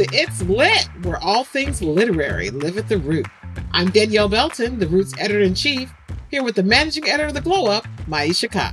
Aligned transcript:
to 0.00 0.16
It's 0.16 0.40
Lit, 0.44 0.88
where 1.02 1.18
all 1.18 1.44
things 1.44 1.82
literary 1.82 2.48
live 2.48 2.78
at 2.78 2.88
the 2.88 2.96
root. 2.96 3.26
I'm 3.72 3.90
Danielle 3.90 4.30
Belton, 4.30 4.78
the 4.78 4.86
Root's 4.86 5.12
editor 5.18 5.40
in 5.40 5.54
chief, 5.54 5.92
here 6.30 6.42
with 6.42 6.54
the 6.54 6.62
managing 6.62 7.06
editor 7.06 7.26
of 7.26 7.34
the 7.34 7.42
Glow 7.42 7.66
Up, 7.66 7.86
Maiysha 8.08 8.50
Kai. 8.50 8.72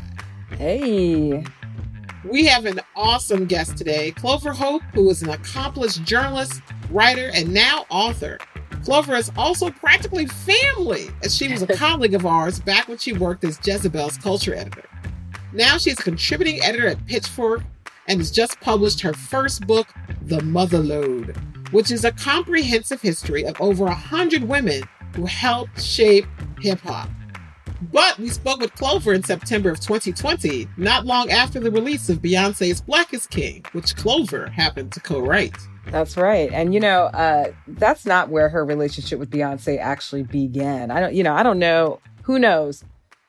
Hey. 0.58 1.44
We 2.24 2.46
have 2.46 2.66
an 2.66 2.80
awesome 2.96 3.44
guest 3.44 3.78
today, 3.78 4.12
Clover 4.12 4.54
Hope, 4.54 4.82
who 4.94 5.10
is 5.10 5.22
an 5.22 5.30
accomplished 5.30 6.06
journalist, 6.06 6.62
writer, 6.92 7.30
and 7.34 7.54
now 7.54 7.86
author. 7.90 8.38
Clover 8.86 9.16
is 9.16 9.30
also 9.36 9.70
practically 9.70 10.28
family, 10.28 11.10
as 11.24 11.36
she 11.36 11.50
was 11.50 11.62
a 11.62 11.68
colleague 11.76 12.16
of 12.16 12.26
ours 12.26 12.62
back 12.62 12.88
when 12.88 13.00
she 13.00 13.12
worked 13.12 13.44
as 13.44 13.60
Jezebel's 13.62 14.18
culture 14.18 14.56
editor. 14.56 14.86
Now 15.52 15.78
she's 15.78 16.00
a 16.00 16.04
contributing 16.04 16.64
editor 16.64 16.88
at 16.88 17.06
Pitchfork 17.06 17.64
and 18.08 18.20
has 18.20 18.32
just 18.32 18.60
published 18.62 19.02
her 19.02 19.14
first 19.14 19.68
book, 19.68 19.88
The 20.24 20.40
Motherlode, 20.40 21.36
which 21.72 21.92
is 21.92 22.06
a 22.06 22.12
comprehensive 22.12 23.02
history 23.02 23.44
of 23.46 23.60
over 23.62 23.86
a 23.86 23.94
hundred 23.94 24.44
women 24.44 24.84
who 25.16 25.26
helped 25.26 25.82
shape 25.82 26.26
hip 26.60 26.80
hop. 26.82 27.10
But 27.92 28.18
we 28.18 28.30
spoke 28.30 28.60
with 28.60 28.74
Clover 28.74 29.14
in 29.14 29.24
September 29.24 29.70
of 29.70 29.80
2020, 29.80 30.68
not 30.78 31.06
long 31.06 31.30
after 31.30 31.60
the 31.60 31.70
release 31.70 32.10
of 32.10 32.22
Beyonce's 32.22 32.82
Black 32.82 33.14
is 33.14 33.28
King, 33.28 33.64
which 33.74 33.96
Clover 33.96 34.48
happened 34.48 34.92
to 34.94 35.00
co 35.00 35.20
write. 35.20 35.56
That's 35.92 36.18
right. 36.18 36.52
And 36.52 36.74
you 36.74 36.80
know, 36.80 37.04
uh, 37.06 37.52
that's 37.68 38.06
not 38.06 38.30
where 38.30 38.50
her 38.50 38.66
relationship 38.66 39.20
with 39.20 39.30
Beyonce 39.30 39.80
actually 39.80 40.24
began. 40.24 40.92
I 40.92 41.00
don't, 41.00 41.14
you 41.14 41.24
know, 41.24 41.34
I 41.34 41.44
don't 41.44 41.60
know. 41.60 42.00
Who 42.24 42.40
knows 42.40 42.84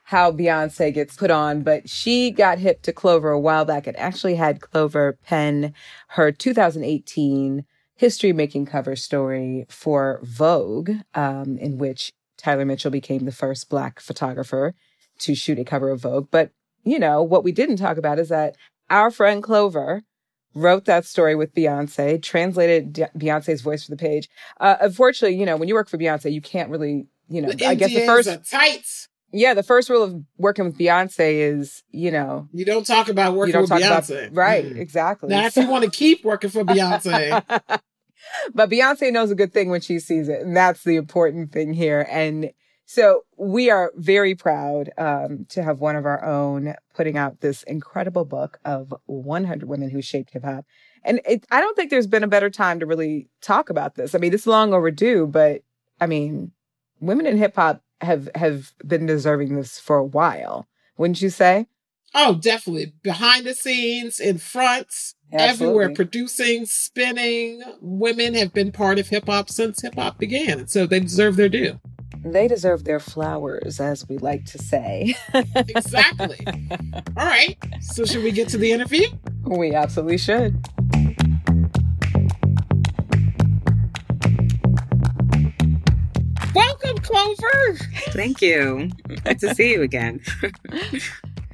how 0.09 0.33
Beyonce 0.33 0.95
gets 0.95 1.17
put 1.17 1.31
on, 1.31 1.61
but 1.61 1.87
she 1.87 2.31
got 2.31 2.59
hip 2.59 2.81
to 2.81 2.95
Clover 2.95 3.29
a 3.29 3.39
while 3.39 3.67
back 3.67 3.87
and 3.87 3.95
actually 3.99 4.37
had 4.37 4.63
Clover 4.63 5.19
pen 5.23 5.75
her 6.09 6.33
2018 6.33 7.67
history 7.95 8.33
making 8.33 8.65
cover 8.65 8.97
story 8.97 9.67
for 9.69 10.21
Vogue, 10.23 10.93
um, 11.15 11.59
in 11.59 11.77
which 11.77 12.15
Tyler 12.39 12.65
Mitchell 12.65 12.91
became 12.91 13.27
the 13.27 13.33
first 13.33 13.69
Black 13.69 14.01
photographer 14.01 14.75
to 15.19 15.35
shoot 15.35 15.59
a 15.59 15.65
cover 15.65 15.91
of 15.91 16.01
Vogue. 16.01 16.29
But, 16.31 16.53
you 16.85 16.99
know, 16.99 17.23
what 17.23 17.45
we 17.45 17.53
didn't 17.53 17.77
talk 17.77 17.99
about 17.99 18.19
is 18.19 18.31
that 18.31 18.57
our 18.89 19.11
friend 19.11 19.43
Clover 19.43 20.05
wrote 20.55 20.87
that 20.87 21.05
story 21.05 21.35
with 21.35 21.55
Beyonce, 21.55 22.23
translated 22.23 22.95
Beyonce's 23.15 23.61
voice 23.61 23.85
for 23.85 23.91
the 23.91 23.99
page. 23.99 24.31
Uh, 24.59 24.77
unfortunately, 24.81 25.37
you 25.37 25.45
know, 25.45 25.59
when 25.59 25.69
you 25.69 25.75
work 25.75 25.91
for 25.91 25.99
Beyonce, 25.99 26.33
you 26.33 26.41
can't 26.41 26.71
really, 26.71 27.09
you 27.29 27.43
know, 27.43 27.53
The 27.53 27.67
I 27.67 27.75
guess 27.75 27.93
the 27.93 28.07
first, 28.07 28.27
are 28.27 28.39
tight. 28.39 28.87
Yeah, 29.33 29.55
the 29.55 29.63
first 29.63 29.91
rule 29.91 30.03
of 30.03 30.15
working 30.39 30.65
with 30.65 30.79
Beyonce 30.79 31.35
is, 31.35 31.83
you 31.91 32.11
know, 32.11 32.49
You 32.53 32.65
don't 32.65 32.87
talk 32.87 33.09
about 33.09 33.35
working 33.35 33.49
you 33.49 33.53
don't 33.53 33.63
with 33.63 33.71
talk 33.71 33.81
Beyonce. 33.81 34.27
about, 34.29 34.37
right, 34.37 34.65
Mm. 34.65 34.79
exactly. 34.79 35.29
Now, 35.31 35.47
if 35.47 35.57
you 35.57 35.69
want 35.69 35.85
to 35.85 35.91
keep 35.91 36.25
working 36.25 36.51
for 36.51 36.65
Beyonce, 36.65 37.43
but 38.55 38.71
Beyonce 38.71 39.13
knows 39.13 39.31
a 39.31 39.35
good 39.35 39.53
thing 39.53 39.71
when 39.71 39.81
she 39.81 39.99
sees 39.99 40.29
it. 40.29 40.41
And 40.43 40.57
that's 40.57 40.85
the 40.85 40.97
important 40.97 41.53
thing 41.53 41.73
here. 41.73 42.07
And 42.11 42.51
so 42.85 43.23
we 43.37 43.69
are 43.71 43.93
very 43.97 44.35
proud 44.35 44.91
um, 44.97 45.45
to 45.51 45.63
have 45.63 45.81
one 45.81 45.95
of 45.97 46.07
our 46.07 46.25
own 46.25 46.75
putting 46.95 47.19
out 47.19 47.41
this 47.41 47.63
incredible 47.65 48.25
book 48.25 48.59
of 48.65 48.95
100 49.07 49.69
women 49.69 49.91
who 49.91 50.01
shaped 50.01 50.31
hip 50.33 50.45
hop. 50.45 50.65
And 51.05 51.21
it, 51.29 51.45
I 51.51 51.61
don't 51.61 51.77
think 51.77 51.91
there's 51.91 52.07
been 52.07 52.25
a 52.25 52.29
better 52.29 52.51
time 52.51 52.81
to 52.81 52.87
really 52.87 53.29
talk 53.43 53.69
about 53.71 53.95
this. 53.95 54.15
I 54.15 54.19
mean, 54.19 54.33
it's 54.33 54.47
long 54.47 54.73
overdue, 54.73 55.27
but 55.27 55.63
I 56.01 56.07
mean, 56.07 56.53
women 57.01 57.27
in 57.27 57.37
hip 57.37 57.55
hop 57.57 57.83
have 58.01 58.29
have 58.35 58.73
been 58.87 59.07
deserving 59.07 59.57
this 59.57 59.79
for 59.79 59.97
a 59.97 60.05
while, 60.05 60.69
wouldn't 60.97 61.23
you 61.23 61.31
say? 61.31 61.67
oh, 62.15 62.35
definitely. 62.35 62.93
Behind 63.03 63.47
the 63.47 63.55
scenes, 63.55 64.21
in 64.21 64.39
front, 64.39 64.89
everywhere, 65.33 65.93
producing, 65.93 66.67
spinning. 66.67 67.63
Women 67.81 68.35
have 68.35 68.53
been 68.53 68.73
part 68.73 68.99
of 68.99 69.09
hip 69.09 69.27
hop 69.27 69.51
since 69.51 69.83
hip 69.83 69.95
hop 69.95 70.19
began. 70.19 70.67
So 70.69 70.87
they 70.87 71.01
deserve 71.01 71.37
their 71.37 71.49
due. 71.49 71.81
They 72.25 72.49
deserve 72.49 72.85
their 72.85 72.99
flowers, 72.99 73.79
as 73.79 74.09
we 74.09 74.19
like 74.19 74.45
to 74.47 74.59
say. 74.59 75.15
Exactly. 75.35 76.45
All 77.17 77.27
right. 77.27 77.57
So, 77.81 78.05
should 78.05 78.25
we 78.25 78.33
get 78.33 78.49
to 78.49 78.59
the 78.59 78.73
interview? 78.73 79.07
we 79.45 79.73
absolutely 79.75 80.19
should. 80.19 80.59
Welcome, 86.89 87.05
Clover. 87.05 87.75
Thank 88.13 88.41
you. 88.41 88.91
Good 89.25 89.39
to 89.41 89.55
see 89.55 89.73
you 89.73 89.83
again. 89.83 90.21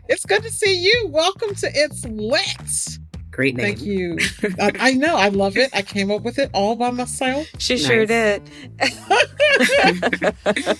It's 0.07 0.27
good 0.27 0.43
to 0.43 0.51
see 0.51 0.83
you. 0.85 1.09
Welcome 1.09 1.55
to 1.55 1.71
It's 1.75 2.05
Lit. 2.05 2.99
Great 3.31 3.57
name. 3.57 3.65
Thank 3.75 3.81
you. 3.81 4.19
I, 4.61 4.73
I 4.79 4.93
know. 4.93 5.17
I 5.17 5.29
love 5.29 5.57
it. 5.57 5.71
I 5.73 5.81
came 5.81 6.11
up 6.11 6.21
with 6.23 6.39
it 6.39 6.51
all 6.53 6.77
by 6.77 6.91
myself. 6.91 7.47
She 7.59 7.79
sure 7.79 8.05
did. 8.07 8.43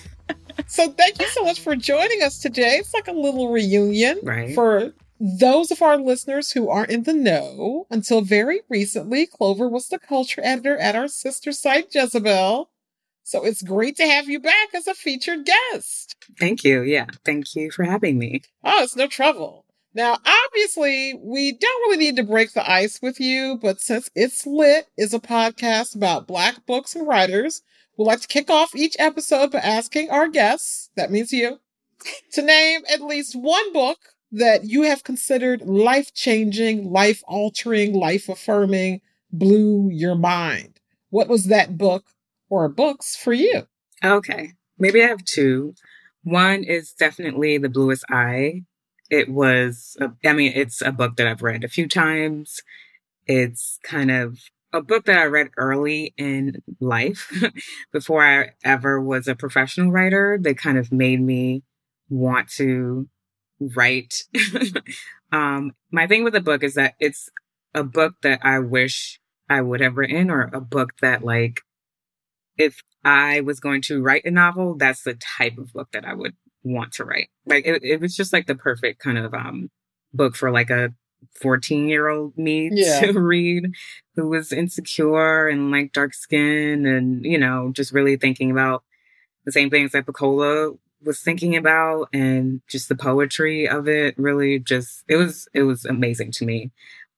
So 0.67 0.89
thank 0.91 1.19
you 1.19 1.27
so 1.27 1.43
much 1.43 1.59
for 1.59 1.75
joining 1.75 2.21
us 2.23 2.39
today. 2.39 2.77
It's 2.77 2.93
like 2.93 3.07
a 3.07 3.11
little 3.11 3.49
reunion 3.51 4.19
Right. 4.23 4.53
for 4.55 4.93
those 5.19 5.69
of 5.71 5.81
our 5.81 5.97
listeners 5.97 6.51
who 6.51 6.69
aren't 6.69 6.91
in 6.91 7.03
the 7.03 7.13
know. 7.13 7.87
Until 7.89 8.21
very 8.21 8.61
recently, 8.69 9.25
Clover 9.25 9.67
was 9.67 9.87
the 9.89 9.99
culture 9.99 10.41
editor 10.43 10.77
at 10.77 10.95
our 10.95 11.07
sister 11.07 11.51
site, 11.51 11.93
Jezebel. 11.93 12.69
So 13.25 13.43
it's 13.43 13.63
great 13.63 13.97
to 13.97 14.05
have 14.05 14.29
you 14.29 14.39
back 14.39 14.69
as 14.75 14.85
a 14.85 14.93
featured 14.93 15.45
guest. 15.45 16.15
Thank 16.39 16.63
you. 16.63 16.83
Yeah. 16.83 17.07
Thank 17.25 17.55
you 17.55 17.71
for 17.71 17.83
having 17.83 18.19
me. 18.19 18.43
Oh, 18.63 18.83
it's 18.83 18.95
no 18.95 19.07
trouble. 19.07 19.65
Now, 19.95 20.19
obviously, 20.23 21.15
we 21.23 21.53
don't 21.53 21.81
really 21.89 21.97
need 21.97 22.17
to 22.17 22.23
break 22.23 22.53
the 22.53 22.69
ice 22.69 22.99
with 23.01 23.19
you, 23.19 23.57
but 23.59 23.81
since 23.81 24.11
It's 24.13 24.45
Lit 24.45 24.85
is 24.95 25.11
a 25.13 25.19
podcast 25.19 25.95
about 25.95 26.27
Black 26.27 26.67
books 26.67 26.95
and 26.95 27.07
writers, 27.07 27.63
we'd 27.97 28.05
like 28.05 28.21
to 28.21 28.27
kick 28.27 28.51
off 28.51 28.75
each 28.75 28.95
episode 28.99 29.51
by 29.51 29.59
asking 29.59 30.11
our 30.11 30.27
guests, 30.27 30.91
that 30.95 31.11
means 31.11 31.31
you, 31.31 31.59
to 32.33 32.43
name 32.43 32.81
at 32.93 33.01
least 33.01 33.35
one 33.35 33.73
book 33.73 33.97
that 34.33 34.65
you 34.65 34.83
have 34.83 35.03
considered 35.03 35.61
life 35.61 36.13
changing, 36.13 36.91
life 36.91 37.23
altering, 37.27 37.93
life 37.93 38.29
affirming, 38.29 39.01
blew 39.31 39.89
your 39.89 40.15
mind. 40.15 40.79
What 41.09 41.27
was 41.27 41.45
that 41.45 41.77
book 41.77 42.03
or 42.55 42.69
books 42.69 43.15
for 43.15 43.33
you? 43.33 43.67
Okay. 44.03 44.53
Maybe 44.77 45.03
I 45.03 45.07
have 45.07 45.25
two. 45.25 45.73
One 46.23 46.63
is 46.63 46.93
definitely 46.93 47.57
The 47.57 47.69
Bluest 47.69 48.05
Eye. 48.09 48.63
It 49.09 49.29
was, 49.29 49.95
a, 49.99 50.11
I 50.27 50.33
mean, 50.33 50.53
it's 50.55 50.81
a 50.81 50.91
book 50.91 51.17
that 51.17 51.27
I've 51.27 51.43
read 51.43 51.63
a 51.63 51.69
few 51.69 51.87
times. 51.87 52.61
It's 53.27 53.79
kind 53.83 54.09
of 54.09 54.39
a 54.73 54.81
book 54.81 55.05
that 55.05 55.19
I 55.19 55.25
read 55.25 55.49
early 55.57 56.13
in 56.17 56.61
life 56.79 57.31
before 57.91 58.25
I 58.25 58.51
ever 58.63 59.01
was 59.01 59.27
a 59.27 59.35
professional 59.35 59.91
writer 59.91 60.39
that 60.41 60.57
kind 60.57 60.77
of 60.77 60.91
made 60.91 61.21
me 61.21 61.63
want 62.09 62.49
to 62.51 63.07
write. 63.59 64.23
um, 65.31 65.73
my 65.91 66.07
thing 66.07 66.23
with 66.23 66.33
the 66.33 66.41
book 66.41 66.63
is 66.63 66.73
that 66.75 66.95
it's 66.99 67.29
a 67.73 67.83
book 67.83 68.15
that 68.23 68.39
I 68.43 68.59
wish 68.59 69.19
I 69.49 69.61
would 69.61 69.81
have 69.81 69.97
written 69.97 70.31
or 70.31 70.49
a 70.51 70.61
book 70.61 70.93
that 71.01 71.23
like 71.23 71.61
if 72.57 72.81
I 73.03 73.41
was 73.41 73.59
going 73.59 73.81
to 73.83 74.01
write 74.01 74.25
a 74.25 74.31
novel, 74.31 74.75
that's 74.75 75.03
the 75.03 75.15
type 75.37 75.57
of 75.57 75.73
book 75.73 75.89
that 75.93 76.05
I 76.05 76.13
would 76.13 76.35
want 76.63 76.93
to 76.93 77.05
write. 77.05 77.29
Like 77.45 77.65
it, 77.65 77.83
it 77.83 78.01
was 78.01 78.15
just 78.15 78.33
like 78.33 78.47
the 78.47 78.55
perfect 78.55 78.99
kind 78.99 79.17
of 79.17 79.33
um 79.33 79.69
book 80.13 80.35
for 80.35 80.51
like 80.51 80.69
a 80.69 80.93
14 81.41 81.87
year 81.87 82.07
old 82.07 82.37
me 82.37 82.69
Yeah. 82.71 82.99
to 83.11 83.19
read 83.19 83.71
who 84.15 84.27
was 84.29 84.51
insecure 84.51 85.47
and 85.47 85.71
like 85.71 85.91
dark 85.93 86.13
skin 86.13 86.85
and, 86.85 87.25
you 87.25 87.37
know, 87.37 87.71
just 87.73 87.91
really 87.93 88.15
thinking 88.15 88.51
about 88.51 88.83
the 89.45 89.51
same 89.51 89.69
things 89.69 89.91
that 89.91 90.05
Pecola 90.05 90.77
was 91.03 91.19
thinking 91.21 91.55
about 91.55 92.09
and 92.13 92.61
just 92.67 92.89
the 92.89 92.95
poetry 92.95 93.67
of 93.67 93.87
it 93.87 94.17
really 94.17 94.57
just 94.57 95.03
it 95.07 95.17
was 95.17 95.47
it 95.53 95.63
was 95.63 95.85
amazing 95.85 96.31
to 96.31 96.45
me. 96.45 96.71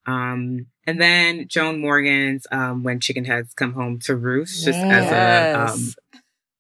Um 0.07 0.67
and 0.85 0.99
then 1.01 1.47
Joan 1.47 1.81
Morgan's 1.81 2.47
um 2.51 2.83
When 2.83 2.99
Chicken 2.99 3.25
Heads 3.25 3.53
Come 3.53 3.73
Home 3.73 3.99
to 4.05 4.15
Roost 4.15 4.63
just 4.65 4.79
as 4.79 5.11
a 5.11 5.59
um 5.59 5.93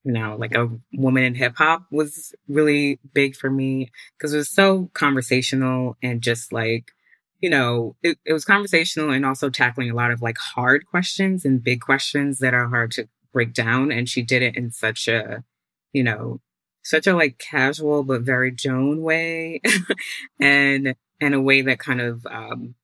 you 0.07 0.13
know, 0.13 0.37
like 0.39 0.55
a 0.55 0.69
woman 0.93 1.23
in 1.23 1.35
hip 1.35 1.57
hop 1.57 1.83
was 1.91 2.33
really 2.47 2.97
big 3.13 3.35
for 3.35 3.49
me 3.49 3.91
because 4.17 4.33
it 4.33 4.37
was 4.37 4.49
so 4.49 4.89
conversational 4.93 5.97
and 6.01 6.21
just 6.21 6.53
like, 6.53 6.93
you 7.41 7.49
know, 7.49 7.97
it, 8.01 8.17
it 8.23 8.31
was 8.31 8.45
conversational 8.45 9.09
and 9.11 9.25
also 9.25 9.49
tackling 9.49 9.91
a 9.91 9.95
lot 9.95 10.11
of 10.11 10.21
like 10.21 10.37
hard 10.37 10.85
questions 10.85 11.43
and 11.43 11.61
big 11.61 11.81
questions 11.81 12.39
that 12.39 12.53
are 12.53 12.69
hard 12.69 12.91
to 12.91 13.09
break 13.33 13.53
down. 13.53 13.91
And 13.91 14.07
she 14.07 14.21
did 14.21 14.41
it 14.41 14.55
in 14.55 14.71
such 14.71 15.09
a, 15.09 15.43
you 15.91 16.05
know, 16.05 16.39
such 16.83 17.05
a 17.05 17.13
like 17.13 17.37
casual 17.37 18.03
but 18.03 18.21
very 18.21 18.53
Joan 18.53 19.01
way 19.01 19.59
and 20.39 20.95
in 21.19 21.33
a 21.33 21.41
way 21.41 21.63
that 21.63 21.79
kind 21.79 21.99
of, 21.99 22.25
um, 22.27 22.75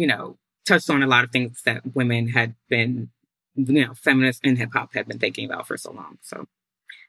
you 0.00 0.06
know, 0.06 0.38
touched 0.66 0.90
on 0.90 1.02
a 1.02 1.06
lot 1.06 1.24
of 1.24 1.30
things 1.30 1.62
that 1.64 1.82
women 1.94 2.28
had 2.28 2.54
been 2.68 3.10
you 3.56 3.84
know, 3.84 3.94
feminists 3.94 4.40
in 4.44 4.56
hip 4.56 4.70
hop 4.72 4.94
had 4.94 5.06
been 5.08 5.18
thinking 5.18 5.44
about 5.50 5.66
for 5.66 5.76
so 5.76 5.92
long. 5.92 6.18
So, 6.22 6.46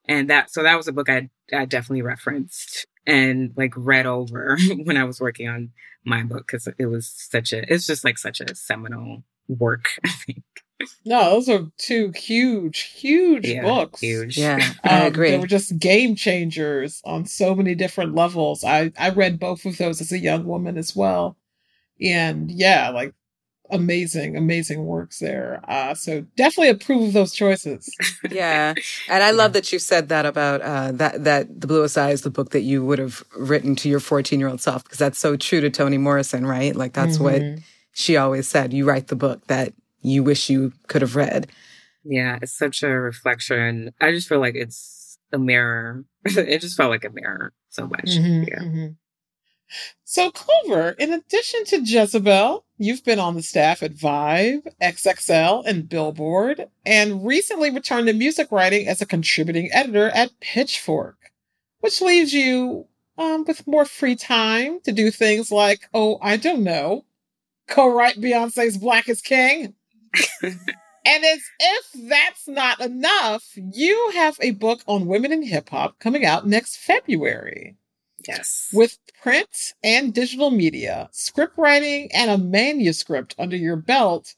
and 0.08 0.30
that, 0.30 0.52
so 0.52 0.64
that 0.64 0.76
was 0.76 0.88
a 0.88 0.92
book 0.92 1.10
I, 1.10 1.30
I 1.54 1.66
definitely 1.66 2.02
referenced 2.02 2.88
and 3.08 3.54
like 3.56 3.74
read 3.78 4.06
over 4.06 4.58
when 4.84 4.98
I 4.98 5.04
was 5.06 5.22
working 5.22 5.48
on 5.48 5.72
my 6.04 6.24
book 6.24 6.48
because 6.48 6.68
it 6.78 6.86
was 6.88 7.08
such 7.08 7.54
a, 7.54 7.72
it's 7.74 7.88
just 7.88 8.04
like 8.04 8.18
such 8.18 8.42
a 8.42 8.56
seminal 8.56 9.24
work, 9.48 9.86
I 10.06 10.10
think. 10.10 10.44
no, 11.06 11.30
those 11.32 11.48
are 11.50 11.68
two 11.78 12.12
huge, 12.16 12.80
huge 12.82 13.48
Yeah, 13.48 13.62
books. 13.62 14.02
huge. 14.02 14.38
Yeah, 14.38 14.74
I 14.84 15.02
Um, 15.02 15.08
agree. 15.08 15.32
They 15.32 15.38
were 15.40 15.48
just 15.48 15.78
game 15.80 16.16
changers 16.16 17.02
on 17.06 17.26
so 17.26 17.54
many 17.56 17.76
different 17.76 18.16
levels. 18.16 18.64
I 18.64 18.92
I 18.98 19.10
read 19.10 19.40
both 19.40 19.66
of 19.66 19.78
those 19.78 20.02
as 20.02 20.12
a 20.12 20.20
young 20.20 20.46
woman 20.46 20.78
as 20.78 20.96
well, 20.96 21.38
and 22.02 22.52
yeah, 22.52 22.90
like 22.90 23.14
amazing, 23.70 24.36
amazing 24.38 24.86
works 24.86 25.20
there. 25.20 25.62
Uh, 25.68 25.94
so 25.96 26.22
definitely 26.36 26.70
approve 26.70 27.04
of 27.10 27.14
those 27.14 27.34
choices. 27.34 27.90
yeah 28.32 28.74
and 29.10 29.24
i 29.24 29.32
love 29.32 29.52
that 29.54 29.74
you 29.74 29.80
said 29.80 30.08
that 30.10 30.26
about 30.26 30.62
uh, 30.62 30.92
that 30.94 31.24
that 31.24 31.60
the 31.60 31.68
bluest 31.68 31.98
eye 31.98 32.12
is 32.12 32.22
the 32.22 32.30
book 32.30 32.52
that 32.52 32.62
you 32.62 32.84
would 32.86 33.00
have 33.00 33.24
written 33.38 33.76
to 33.76 33.90
your 33.90 34.00
14 34.00 34.40
year 34.40 34.48
old 34.48 34.62
self 34.62 34.84
because 34.84 34.98
that's 35.00 35.20
so 35.20 35.36
true 35.36 35.60
to 35.60 35.70
toni 35.70 35.98
morrison 35.98 36.46
right 36.46 36.76
like 36.76 36.94
that's 36.94 37.20
what 37.20 37.42
Mhm. 37.42 37.62
she 37.92 38.16
always 38.16 38.48
said 38.48 38.72
you 38.74 38.86
write 38.86 39.08
the 39.08 39.16
book 39.18 39.46
that 39.48 39.74
you 40.02 40.24
wish 40.24 40.50
you 40.50 40.72
could 40.88 41.02
have 41.02 41.16
read 41.18 41.48
Yeah, 42.04 42.40
it's 42.42 42.58
such 42.58 42.84
a 42.84 42.88
reflection. 42.90 43.94
I 44.02 44.12
just 44.12 44.28
feel 44.30 44.40
like 44.40 44.56
it's 44.56 45.18
a 45.32 45.38
mirror. 45.38 46.04
it 46.26 46.60
just 46.60 46.76
felt 46.78 46.90
like 46.90 47.06
a 47.06 47.10
mirror 47.12 47.54
so 47.70 47.86
much. 47.88 48.06
Mhm, 48.18 48.48
Yeah. 48.48 48.60
mhm. 48.60 48.96
So, 50.04 50.32
Clover, 50.32 50.92
in 50.92 51.14
addition 51.14 51.66
to 51.66 51.82
Jezebel, 51.82 52.66
you've 52.78 53.04
been 53.04 53.20
on 53.20 53.36
the 53.36 53.42
staff 53.42 53.82
at 53.82 53.94
Vibe, 53.94 54.68
XXL, 54.82 55.64
and 55.66 55.88
Billboard, 55.88 56.68
and 56.86 57.26
recently 57.26 57.72
returned 57.72 58.08
to 58.08 58.14
music 58.14 58.52
writing 58.52 58.88
as 58.88 59.02
a 59.02 59.06
contributing 59.06 59.70
editor 59.72 60.10
at 60.10 60.40
Pitchfork, 60.40 61.18
which 61.80 62.02
leaves 62.02 62.34
you 62.34 62.88
um, 63.18 63.46
with 63.48 63.68
more 63.68 63.86
free 63.86 64.16
time 64.16 64.80
to 64.82 64.92
do 64.92 65.12
things 65.12 65.52
like, 65.52 65.88
oh, 65.94 66.18
I 66.22 66.38
don't 66.38 66.64
know, 66.64 67.06
co-write 67.68 68.20
Beyonce's 68.20 68.78
Black 68.78 69.08
is 69.08 69.22
King. 69.22 69.76
and 70.44 70.56
as 71.06 71.42
if 71.60 72.10
that's 72.10 72.48
not 72.48 72.80
enough, 72.82 73.44
you 73.56 74.12
have 74.16 74.38
a 74.42 74.52
book 74.52 74.82
on 74.88 75.06
women 75.06 75.32
in 75.32 75.44
hip 75.44 75.70
hop 75.70 76.00
coming 76.00 76.26
out 76.26 76.48
next 76.48 76.78
February. 76.78 77.78
Yes. 78.28 78.70
With 78.74 78.98
print 79.22 79.74
and 79.84 80.14
digital 80.14 80.52
media, 80.52 81.10
script 81.12 81.58
writing, 81.58 82.10
and 82.14 82.32
a 82.32 82.38
manuscript 82.38 83.36
under 83.40 83.56
your 83.56 83.76
belt, 83.76 84.36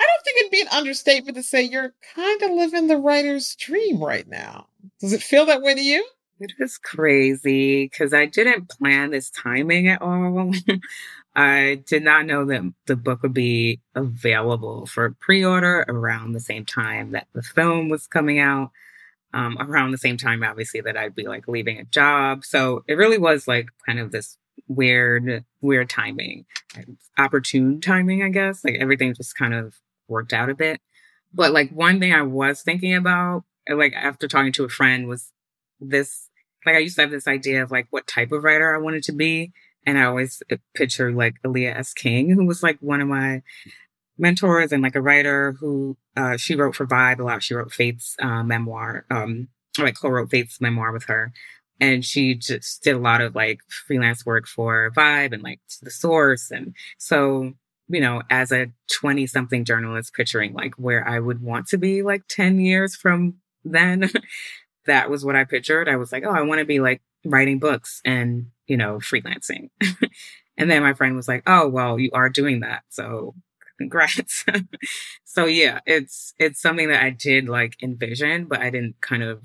I 0.00 0.04
don't 0.04 0.24
think 0.24 0.40
it'd 0.40 0.50
be 0.50 0.60
an 0.62 0.78
understatement 0.78 1.36
to 1.36 1.42
say 1.42 1.62
you're 1.62 1.94
kind 2.14 2.42
of 2.42 2.50
living 2.52 2.86
the 2.86 2.96
writer's 2.96 3.54
dream 3.56 4.02
right 4.02 4.26
now. 4.26 4.66
Does 5.00 5.12
it 5.12 5.22
feel 5.22 5.46
that 5.46 5.62
way 5.62 5.74
to 5.74 5.82
you? 5.82 6.06
It 6.40 6.52
is 6.58 6.78
crazy 6.78 7.84
because 7.84 8.14
I 8.14 8.24
didn't 8.24 8.70
plan 8.70 9.10
this 9.10 9.30
timing 9.30 9.88
at 9.88 10.00
all. 10.00 10.54
I 11.36 11.82
did 11.86 12.02
not 12.02 12.26
know 12.26 12.46
that 12.46 12.72
the 12.86 12.96
book 12.96 13.22
would 13.22 13.34
be 13.34 13.80
available 13.94 14.86
for 14.86 15.14
pre 15.20 15.44
order 15.44 15.84
around 15.86 16.32
the 16.32 16.40
same 16.40 16.64
time 16.64 17.12
that 17.12 17.28
the 17.34 17.42
film 17.42 17.88
was 17.90 18.06
coming 18.06 18.38
out. 18.38 18.70
Um, 19.32 19.56
around 19.60 19.92
the 19.92 19.98
same 19.98 20.16
time, 20.16 20.42
obviously, 20.42 20.80
that 20.80 20.96
I'd 20.96 21.14
be 21.14 21.28
like 21.28 21.46
leaving 21.46 21.78
a 21.78 21.84
job. 21.84 22.44
So 22.44 22.82
it 22.88 22.94
really 22.94 23.18
was 23.18 23.46
like 23.46 23.68
kind 23.86 24.00
of 24.00 24.10
this 24.10 24.36
weird, 24.66 25.44
weird 25.60 25.88
timing, 25.88 26.46
opportune 27.16 27.80
timing, 27.80 28.22
I 28.22 28.28
guess. 28.28 28.64
Like 28.64 28.76
everything 28.80 29.14
just 29.14 29.36
kind 29.36 29.54
of 29.54 29.74
worked 30.08 30.32
out 30.32 30.50
a 30.50 30.54
bit. 30.54 30.80
But 31.32 31.52
like 31.52 31.70
one 31.70 32.00
thing 32.00 32.12
I 32.12 32.22
was 32.22 32.62
thinking 32.62 32.94
about, 32.94 33.44
like 33.68 33.92
after 33.92 34.26
talking 34.26 34.52
to 34.52 34.64
a 34.64 34.68
friend, 34.68 35.06
was 35.06 35.30
this 35.80 36.28
like 36.66 36.74
I 36.74 36.80
used 36.80 36.96
to 36.96 37.02
have 37.02 37.10
this 37.10 37.28
idea 37.28 37.62
of 37.62 37.70
like 37.70 37.86
what 37.90 38.06
type 38.06 38.32
of 38.32 38.44
writer 38.44 38.74
I 38.74 38.78
wanted 38.78 39.04
to 39.04 39.12
be. 39.12 39.52
And 39.86 39.98
I 39.98 40.04
always 40.04 40.42
picture 40.74 41.12
like 41.12 41.36
Aliya 41.44 41.76
S. 41.76 41.94
King, 41.94 42.30
who 42.30 42.46
was 42.46 42.62
like 42.62 42.78
one 42.80 43.00
of 43.00 43.08
my 43.08 43.42
mentors 44.20 44.72
and 44.72 44.82
like 44.82 44.94
a 44.94 45.00
writer 45.00 45.52
who 45.58 45.96
uh, 46.16 46.36
she 46.36 46.54
wrote 46.54 46.76
for 46.76 46.86
Vibe 46.86 47.20
a 47.20 47.24
lot. 47.24 47.42
She 47.42 47.54
wrote 47.54 47.72
Faith's 47.72 48.16
uh, 48.20 48.42
memoir, 48.42 49.06
um, 49.10 49.48
like 49.78 49.96
co-wrote 49.96 50.30
Faith's 50.30 50.60
memoir 50.60 50.92
with 50.92 51.04
her. 51.04 51.32
And 51.80 52.04
she 52.04 52.34
just 52.34 52.82
did 52.82 52.94
a 52.94 52.98
lot 52.98 53.22
of 53.22 53.34
like 53.34 53.60
freelance 53.68 54.26
work 54.26 54.46
for 54.46 54.90
Vibe 54.94 55.32
and 55.32 55.42
like 55.42 55.60
The 55.80 55.90
Source. 55.90 56.50
And 56.50 56.74
so, 56.98 57.54
you 57.88 58.00
know, 58.00 58.22
as 58.28 58.52
a 58.52 58.70
20 58.92 59.26
something 59.26 59.64
journalist 59.64 60.12
picturing 60.14 60.52
like 60.52 60.74
where 60.74 61.06
I 61.08 61.18
would 61.18 61.40
want 61.40 61.68
to 61.68 61.78
be 61.78 62.02
like 62.02 62.24
10 62.28 62.60
years 62.60 62.94
from 62.94 63.36
then, 63.64 64.10
that 64.86 65.08
was 65.08 65.24
what 65.24 65.36
I 65.36 65.44
pictured. 65.44 65.88
I 65.88 65.96
was 65.96 66.12
like, 66.12 66.24
oh, 66.24 66.30
I 66.30 66.42
want 66.42 66.58
to 66.58 66.66
be 66.66 66.80
like 66.80 67.00
writing 67.24 67.58
books 67.58 68.02
and, 68.04 68.46
you 68.66 68.76
know, 68.76 68.96
freelancing. 68.98 69.70
and 70.58 70.70
then 70.70 70.82
my 70.82 70.92
friend 70.92 71.16
was 71.16 71.28
like, 71.28 71.42
oh, 71.46 71.66
well, 71.68 71.98
you 71.98 72.10
are 72.12 72.28
doing 72.28 72.60
that. 72.60 72.82
So 72.90 73.34
congrats. 73.80 74.44
so 75.24 75.46
yeah, 75.46 75.80
it's, 75.86 76.34
it's 76.38 76.60
something 76.60 76.88
that 76.88 77.02
I 77.02 77.10
did 77.10 77.48
like 77.48 77.76
envision, 77.82 78.44
but 78.44 78.60
I 78.60 78.68
didn't 78.70 79.00
kind 79.00 79.22
of, 79.22 79.42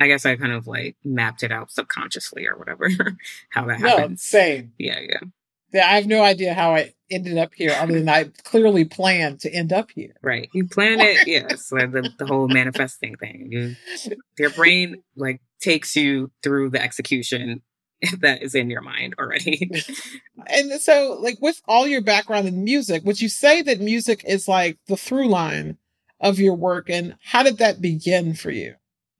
I 0.00 0.06
guess 0.06 0.24
I 0.24 0.36
kind 0.36 0.52
of 0.52 0.66
like 0.66 0.96
mapped 1.04 1.42
it 1.42 1.50
out 1.52 1.70
subconsciously 1.72 2.46
or 2.46 2.56
whatever, 2.56 2.88
how 3.50 3.66
that 3.66 3.80
No, 3.80 3.88
happened. 3.96 4.20
same. 4.20 4.72
Yeah, 4.78 5.00
yeah. 5.00 5.20
Yeah, 5.72 5.86
I 5.90 5.94
have 5.94 6.06
no 6.06 6.22
idea 6.22 6.52
how 6.52 6.74
I 6.74 6.92
ended 7.10 7.38
up 7.38 7.54
here, 7.54 7.72
other 7.78 7.94
than 7.94 8.08
I 8.08 8.24
clearly 8.44 8.84
planned 8.84 9.40
to 9.40 9.50
end 9.52 9.72
up 9.72 9.90
here. 9.90 10.14
Right. 10.22 10.50
You 10.52 10.66
plan 10.68 11.00
it, 11.00 11.26
yes. 11.26 11.72
Like 11.72 11.92
the, 11.92 12.10
the 12.18 12.26
whole 12.26 12.46
manifesting 12.46 13.16
thing. 13.16 13.48
You 13.50 13.76
your 14.38 14.50
brain 14.50 15.02
like 15.16 15.40
takes 15.60 15.96
you 15.96 16.30
through 16.42 16.70
the 16.70 16.82
execution 16.82 17.62
that 18.20 18.42
is 18.42 18.54
in 18.54 18.70
your 18.70 18.82
mind 18.82 19.14
already. 19.18 19.70
And 20.48 20.80
so, 20.80 21.18
like, 21.20 21.38
with 21.40 21.62
all 21.68 21.86
your 21.86 22.00
background 22.00 22.48
in 22.48 22.64
music, 22.64 23.04
would 23.04 23.20
you 23.20 23.28
say 23.28 23.62
that 23.62 23.80
music 23.80 24.24
is 24.26 24.48
like 24.48 24.76
the 24.88 24.96
through 24.96 25.28
line 25.28 25.78
of 26.20 26.40
your 26.40 26.54
work? 26.54 26.90
And 26.90 27.14
how 27.22 27.44
did 27.44 27.58
that 27.58 27.80
begin 27.80 28.34
for 28.34 28.50
you? 28.50 28.74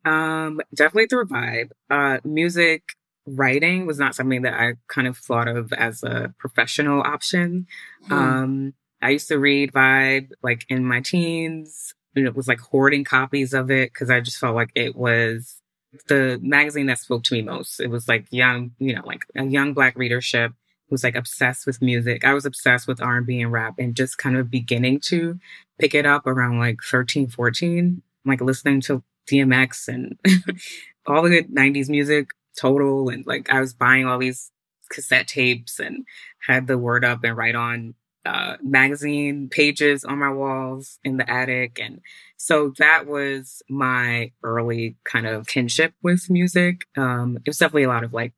um, 0.04 0.60
definitely 0.74 1.06
through 1.06 1.26
vibe. 1.26 1.70
Uh, 1.90 2.18
music 2.24 2.96
writing 3.26 3.86
was 3.86 3.98
not 3.98 4.14
something 4.14 4.42
that 4.42 4.54
I 4.54 4.74
kind 4.88 5.06
of 5.06 5.16
thought 5.16 5.48
of 5.48 5.72
as 5.72 6.02
a 6.02 6.34
professional 6.38 7.02
option. 7.02 7.66
Hmm. 8.08 8.12
Um, 8.12 8.74
I 9.00 9.10
used 9.10 9.28
to 9.28 9.38
read 9.38 9.72
Vibe 9.72 10.30
like 10.42 10.64
in 10.68 10.84
my 10.84 11.00
teens. 11.00 11.94
And 12.14 12.26
it 12.26 12.36
was 12.36 12.46
like 12.46 12.60
hoarding 12.60 13.04
copies 13.04 13.54
of 13.54 13.70
it 13.70 13.90
because 13.90 14.10
I 14.10 14.20
just 14.20 14.36
felt 14.36 14.54
like 14.54 14.70
it 14.74 14.94
was 14.94 15.61
the 16.08 16.38
magazine 16.42 16.86
that 16.86 16.98
spoke 16.98 17.22
to 17.24 17.34
me 17.34 17.42
most. 17.42 17.80
It 17.80 17.88
was 17.88 18.08
like 18.08 18.26
young, 18.30 18.72
you 18.78 18.94
know, 18.94 19.02
like 19.04 19.24
a 19.36 19.44
young 19.44 19.74
black 19.74 19.96
readership 19.96 20.52
who 20.88 20.94
was 20.94 21.04
like 21.04 21.14
obsessed 21.14 21.66
with 21.66 21.82
music. 21.82 22.24
I 22.24 22.34
was 22.34 22.46
obsessed 22.46 22.88
with 22.88 23.02
R&B 23.02 23.40
and 23.40 23.52
rap 23.52 23.74
and 23.78 23.94
just 23.94 24.18
kind 24.18 24.36
of 24.36 24.50
beginning 24.50 25.00
to 25.06 25.38
pick 25.78 25.94
it 25.94 26.06
up 26.06 26.26
around 26.26 26.58
like 26.58 26.78
13, 26.82 27.28
14, 27.28 28.02
like 28.24 28.40
listening 28.40 28.80
to 28.82 29.02
DMX 29.30 29.88
and 29.88 30.18
all 31.06 31.22
the 31.22 31.30
good 31.30 31.54
90s 31.54 31.88
music 31.88 32.28
total. 32.58 33.08
And 33.08 33.26
like 33.26 33.50
I 33.50 33.60
was 33.60 33.74
buying 33.74 34.06
all 34.06 34.18
these 34.18 34.50
cassette 34.90 35.28
tapes 35.28 35.78
and 35.78 36.04
had 36.46 36.66
the 36.66 36.78
word 36.78 37.04
up 37.04 37.24
and 37.24 37.36
Right 37.36 37.54
On 37.54 37.94
uh, 38.24 38.56
magazine 38.62 39.48
pages 39.48 40.04
on 40.04 40.18
my 40.18 40.30
walls 40.30 40.98
in 41.04 41.16
the 41.16 41.28
attic. 41.28 41.80
And 41.80 42.00
so 42.36 42.72
that 42.78 43.06
was 43.06 43.62
my 43.68 44.32
early 44.42 44.96
kind 45.04 45.26
of 45.26 45.46
kinship 45.46 45.94
with 46.02 46.30
music. 46.30 46.86
Um, 46.96 47.36
it 47.36 47.48
was 47.48 47.58
definitely 47.58 47.84
a 47.84 47.88
lot 47.88 48.04
of 48.04 48.12
like, 48.12 48.32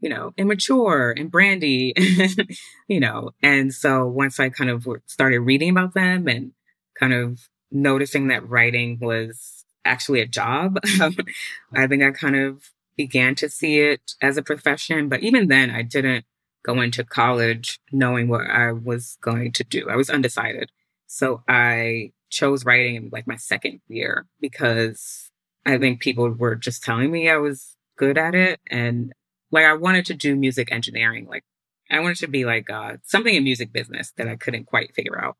you 0.00 0.08
know, 0.08 0.32
immature 0.36 1.14
and 1.16 1.30
brandy, 1.30 1.94
you 2.88 3.00
know. 3.00 3.30
And 3.42 3.72
so 3.72 4.06
once 4.06 4.40
I 4.40 4.48
kind 4.48 4.70
of 4.70 4.86
started 5.06 5.40
reading 5.40 5.70
about 5.70 5.94
them 5.94 6.26
and 6.26 6.52
kind 6.98 7.12
of 7.12 7.48
noticing 7.70 8.28
that 8.28 8.48
writing 8.48 8.98
was 9.00 9.64
actually 9.84 10.20
a 10.20 10.26
job, 10.26 10.78
I 11.74 11.86
think 11.86 12.02
I 12.02 12.10
kind 12.10 12.36
of 12.36 12.70
began 12.96 13.34
to 13.36 13.48
see 13.48 13.80
it 13.80 14.12
as 14.20 14.36
a 14.36 14.42
profession. 14.42 15.08
But 15.08 15.20
even 15.20 15.48
then, 15.48 15.70
I 15.70 15.82
didn't 15.82 16.24
go 16.64 16.80
into 16.80 17.04
college 17.04 17.80
knowing 17.92 18.28
what 18.28 18.46
I 18.48 18.72
was 18.72 19.16
going 19.20 19.52
to 19.52 19.64
do. 19.64 19.88
I 19.88 19.96
was 19.96 20.10
undecided. 20.10 20.70
So 21.06 21.42
I 21.48 22.12
chose 22.30 22.64
writing 22.64 22.94
in 22.96 23.10
like 23.12 23.26
my 23.26 23.36
second 23.36 23.80
year 23.88 24.26
because 24.40 25.30
I 25.66 25.78
think 25.78 26.00
people 26.00 26.30
were 26.30 26.54
just 26.54 26.82
telling 26.82 27.10
me 27.10 27.28
I 27.28 27.36
was 27.36 27.76
good 27.96 28.16
at 28.16 28.34
it. 28.34 28.60
And 28.70 29.12
like 29.50 29.64
I 29.64 29.74
wanted 29.74 30.06
to 30.06 30.14
do 30.14 30.36
music 30.36 30.70
engineering. 30.70 31.26
Like 31.28 31.44
I 31.90 32.00
wanted 32.00 32.18
to 32.18 32.28
be 32.28 32.44
like 32.44 32.70
uh, 32.70 32.98
something 33.02 33.34
in 33.34 33.44
music 33.44 33.72
business 33.72 34.12
that 34.16 34.28
I 34.28 34.36
couldn't 34.36 34.66
quite 34.66 34.94
figure 34.94 35.22
out. 35.22 35.36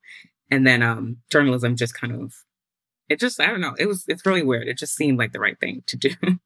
And 0.51 0.67
then 0.67 0.83
um, 0.83 1.19
journalism 1.31 1.77
just 1.77 1.95
kind 1.95 2.13
of, 2.13 2.35
it 3.09 3.21
just, 3.21 3.41
I 3.41 3.47
don't 3.47 3.61
know, 3.61 3.75
it 3.79 3.87
was, 3.87 4.05
it's 4.09 4.27
really 4.27 4.43
weird. 4.43 4.67
It 4.67 4.79
just 4.79 4.97
seemed 4.97 5.19
like 5.19 5.33
the 5.33 5.41
right 5.41 5.59
thing 5.59 5.85
to 5.87 5.97
do. 5.97 6.11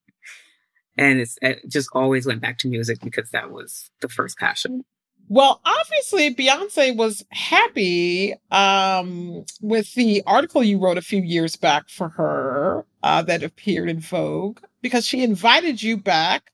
and 0.97 1.21
it's, 1.21 1.39
it 1.43 1.61
just 1.69 1.89
always 1.93 2.27
went 2.27 2.41
back 2.41 2.59
to 2.59 2.69
music 2.69 3.01
because 3.01 3.31
that 3.31 3.51
was 3.51 3.91
the 4.01 4.09
first 4.09 4.39
passion. 4.39 4.85
Well, 5.29 5.61
obviously, 5.65 6.35
Beyonce 6.35 6.95
was 6.95 7.25
happy 7.31 8.35
um, 8.51 9.45
with 9.63 9.95
the 9.95 10.23
article 10.27 10.63
you 10.63 10.79
wrote 10.79 10.99
a 10.99 11.03
few 11.03 11.23
years 11.23 11.57
back 11.57 11.89
for 11.89 12.11
her 12.11 12.85
uh, 13.03 13.23
that 13.23 13.43
appeared 13.43 13.89
in 13.89 14.01
Vogue 14.01 14.59
because 14.83 15.07
she 15.07 15.25
invited 15.25 15.83
you 15.83 15.97
back 15.97 16.53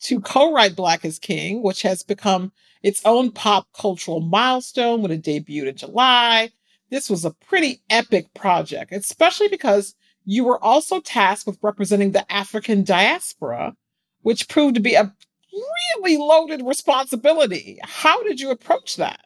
to 0.00 0.20
co-write 0.20 0.76
Black 0.76 1.04
is 1.04 1.18
King, 1.18 1.62
which 1.62 1.82
has 1.82 2.02
become 2.02 2.52
its 2.82 3.02
own 3.04 3.30
pop 3.30 3.66
cultural 3.78 4.20
milestone 4.20 5.02
when 5.02 5.10
it 5.10 5.22
debuted 5.22 5.68
in 5.68 5.76
July. 5.76 6.50
this 6.90 7.10
was 7.10 7.24
a 7.24 7.32
pretty 7.32 7.82
epic 7.90 8.32
project, 8.32 8.92
especially 8.92 9.48
because 9.48 9.94
you 10.26 10.44
were 10.44 10.62
also 10.62 11.00
tasked 11.00 11.46
with 11.46 11.58
representing 11.62 12.12
the 12.12 12.30
African 12.30 12.82
diaspora, 12.84 13.74
which 14.22 14.48
proved 14.48 14.74
to 14.74 14.80
be 14.80 14.94
a 14.94 15.14
really 15.52 16.16
loaded 16.18 16.62
responsibility. 16.66 17.78
How 17.82 18.22
did 18.24 18.40
you 18.40 18.50
approach 18.50 18.96
that? 18.96 19.20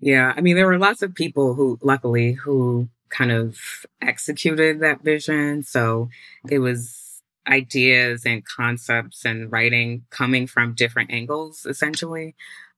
Yeah, 0.00 0.34
I 0.36 0.40
mean, 0.40 0.56
there 0.56 0.66
were 0.66 0.78
lots 0.78 1.00
of 1.00 1.14
people 1.14 1.54
who, 1.54 1.78
luckily, 1.80 2.32
who 2.32 2.88
kind 3.08 3.30
of 3.30 3.56
executed 4.00 4.80
that 4.80 5.02
vision. 5.02 5.62
So 5.62 6.08
it 6.50 6.58
was 6.58 7.22
ideas 7.46 8.24
and 8.26 8.44
concepts 8.44 9.24
and 9.24 9.50
writing 9.50 10.04
coming 10.10 10.48
from 10.48 10.74
different 10.74 11.12
angles, 11.12 11.66
essentially. 11.66 12.34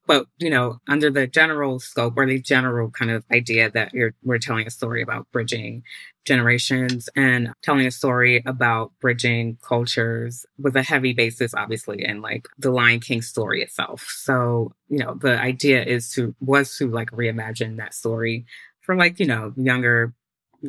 But, 0.06 0.26
you 0.38 0.50
know, 0.50 0.80
under 0.86 1.10
the 1.10 1.26
general 1.26 1.80
scope 1.80 2.14
or 2.16 2.26
the 2.26 2.40
general 2.40 2.90
kind 2.90 3.10
of 3.10 3.24
idea 3.32 3.70
that 3.70 3.94
you're, 3.94 4.14
we're 4.22 4.38
telling 4.38 4.66
a 4.66 4.70
story 4.70 5.02
about 5.02 5.30
bridging 5.32 5.82
generations 6.26 7.08
and 7.16 7.52
telling 7.62 7.86
a 7.86 7.90
story 7.90 8.42
about 8.44 8.92
bridging 9.00 9.56
cultures 9.66 10.44
with 10.58 10.76
a 10.76 10.82
heavy 10.82 11.14
basis, 11.14 11.54
obviously, 11.54 12.04
in 12.04 12.20
like 12.20 12.48
the 12.58 12.70
Lion 12.70 13.00
King 13.00 13.22
story 13.22 13.62
itself. 13.62 14.06
So, 14.08 14.74
you 14.88 14.98
know, 14.98 15.14
the 15.14 15.38
idea 15.38 15.82
is 15.82 16.10
to, 16.12 16.34
was 16.40 16.76
to 16.76 16.90
like 16.90 17.10
reimagine 17.10 17.78
that 17.78 17.94
story 17.94 18.44
for 18.82 18.94
like, 18.96 19.18
you 19.18 19.26
know, 19.26 19.54
younger, 19.56 20.12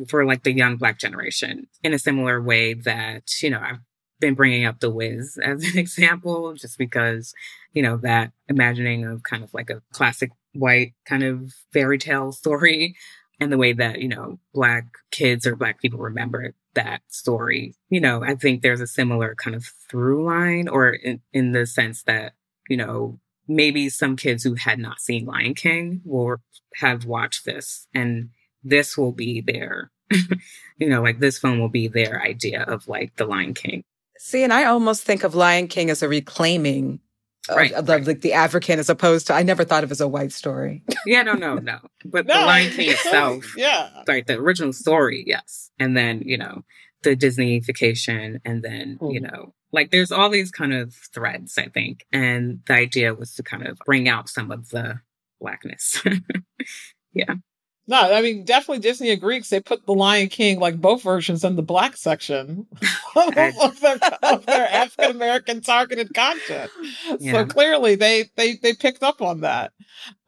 for 0.08 0.24
like 0.24 0.44
the 0.44 0.52
young 0.52 0.76
black 0.76 0.98
generation 0.98 1.66
in 1.82 1.92
a 1.92 1.98
similar 1.98 2.40
way 2.40 2.72
that, 2.72 3.42
you 3.42 3.50
know, 3.50 3.60
I've 3.60 3.80
been 4.20 4.34
bringing 4.34 4.64
up 4.64 4.80
The 4.80 4.90
Wiz 4.90 5.38
as 5.42 5.64
an 5.64 5.78
example, 5.78 6.54
just 6.54 6.78
because, 6.78 7.34
you 7.72 7.82
know, 7.82 7.96
that 7.98 8.32
imagining 8.48 9.04
of 9.04 9.22
kind 9.22 9.42
of 9.42 9.52
like 9.54 9.70
a 9.70 9.82
classic 9.92 10.30
white 10.52 10.94
kind 11.04 11.22
of 11.22 11.52
fairy 11.72 11.98
tale 11.98 12.32
story 12.32 12.96
and 13.40 13.52
the 13.52 13.58
way 13.58 13.72
that, 13.72 14.00
you 14.00 14.08
know, 14.08 14.38
black 14.54 14.86
kids 15.10 15.46
or 15.46 15.56
black 15.56 15.80
people 15.80 15.98
remember 15.98 16.54
that 16.74 17.02
story. 17.08 17.74
You 17.90 18.00
know, 18.00 18.22
I 18.22 18.34
think 18.34 18.62
there's 18.62 18.80
a 18.80 18.86
similar 18.86 19.34
kind 19.34 19.54
of 19.54 19.64
through 19.90 20.24
line 20.24 20.68
or 20.68 20.90
in, 20.90 21.20
in 21.32 21.52
the 21.52 21.66
sense 21.66 22.02
that, 22.04 22.32
you 22.68 22.76
know, 22.76 23.18
maybe 23.48 23.88
some 23.88 24.16
kids 24.16 24.42
who 24.42 24.54
had 24.54 24.78
not 24.78 25.00
seen 25.00 25.26
Lion 25.26 25.54
King 25.54 26.00
will 26.04 26.36
have 26.76 27.04
watched 27.04 27.44
this 27.44 27.86
and 27.94 28.30
this 28.64 28.96
will 28.96 29.12
be 29.12 29.40
their, 29.40 29.90
you 30.78 30.88
know, 30.88 31.02
like 31.02 31.20
this 31.20 31.38
film 31.38 31.58
will 31.58 31.68
be 31.68 31.88
their 31.88 32.20
idea 32.22 32.62
of 32.62 32.88
like 32.88 33.16
the 33.16 33.26
Lion 33.26 33.54
King. 33.54 33.84
See, 34.26 34.42
and 34.42 34.52
I 34.52 34.64
almost 34.64 35.04
think 35.04 35.22
of 35.22 35.36
Lion 35.36 35.68
King 35.68 35.88
as 35.88 36.02
a 36.02 36.08
reclaiming 36.08 36.98
right, 37.48 37.70
of, 37.70 37.88
right. 37.88 38.04
like 38.04 38.22
the 38.22 38.32
African 38.32 38.80
as 38.80 38.88
opposed 38.90 39.28
to 39.28 39.34
I 39.34 39.44
never 39.44 39.62
thought 39.62 39.84
of 39.84 39.90
it 39.90 39.92
as 39.92 40.00
a 40.00 40.08
white 40.08 40.32
story. 40.32 40.82
yeah, 41.06 41.22
no, 41.22 41.34
no, 41.34 41.54
no. 41.58 41.78
But 42.04 42.26
No, 42.26 42.40
the 42.40 42.44
Lion 42.44 42.72
King 42.72 42.90
itself, 42.90 43.56
yeah. 43.56 43.88
like 44.08 44.26
the 44.26 44.34
original 44.34 44.72
story, 44.72 45.22
yes. 45.28 45.70
And 45.78 45.96
then, 45.96 46.22
you 46.26 46.38
know, 46.38 46.64
the 47.04 47.14
Disneyification 47.14 48.40
and 48.44 48.64
then, 48.64 48.98
you 49.00 49.20
Mhm. 49.20 49.30
know, 49.30 49.54
like 49.70 49.92
there's 49.92 50.10
all 50.10 50.28
these 50.28 50.50
kind 50.50 50.74
of 50.74 50.92
threads, 51.14 51.56
I 51.56 51.68
think. 51.68 52.04
And 52.12 52.62
the 52.66 52.74
idea 52.74 53.14
was 53.14 53.32
to 53.34 53.44
kind 53.44 53.64
of 53.64 53.78
bring 53.86 54.08
out 54.08 54.28
some 54.28 54.50
of 54.50 54.70
the 54.70 55.02
blackness. 55.40 56.02
No, 57.88 58.12
I 58.12 58.20
mean 58.20 58.44
definitely 58.44 58.80
Disney 58.80 59.10
and 59.10 59.20
Greeks. 59.20 59.48
They 59.48 59.60
put 59.60 59.86
the 59.86 59.94
Lion 59.94 60.28
King 60.28 60.58
like 60.58 60.80
both 60.80 61.02
versions 61.02 61.44
in 61.44 61.56
the 61.56 61.62
black 61.62 61.96
section 61.96 62.66
of 63.16 63.34
their, 63.34 63.52
their 64.46 64.68
African 64.68 65.10
American 65.12 65.60
targeted 65.60 66.12
content. 66.12 66.70
So 67.20 67.46
clearly 67.46 67.94
they 67.94 68.30
they 68.36 68.56
they 68.56 68.74
picked 68.74 69.02
up 69.02 69.22
on 69.22 69.42
that. 69.42 69.72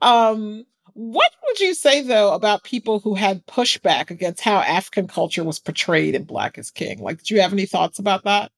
Um, 0.00 0.64
what 0.94 1.30
would 1.46 1.60
you 1.60 1.74
say 1.74 2.02
though 2.02 2.32
about 2.32 2.64
people 2.64 3.00
who 3.00 3.14
had 3.14 3.46
pushback 3.46 4.10
against 4.10 4.42
how 4.42 4.58
African 4.58 5.06
culture 5.06 5.44
was 5.44 5.58
portrayed 5.58 6.14
in 6.14 6.24
Black 6.24 6.58
is 6.58 6.70
King? 6.70 7.00
Like, 7.00 7.22
do 7.22 7.34
you 7.34 7.40
have 7.40 7.52
any 7.52 7.66
thoughts 7.66 7.98
about 7.98 8.24
that? 8.24 8.50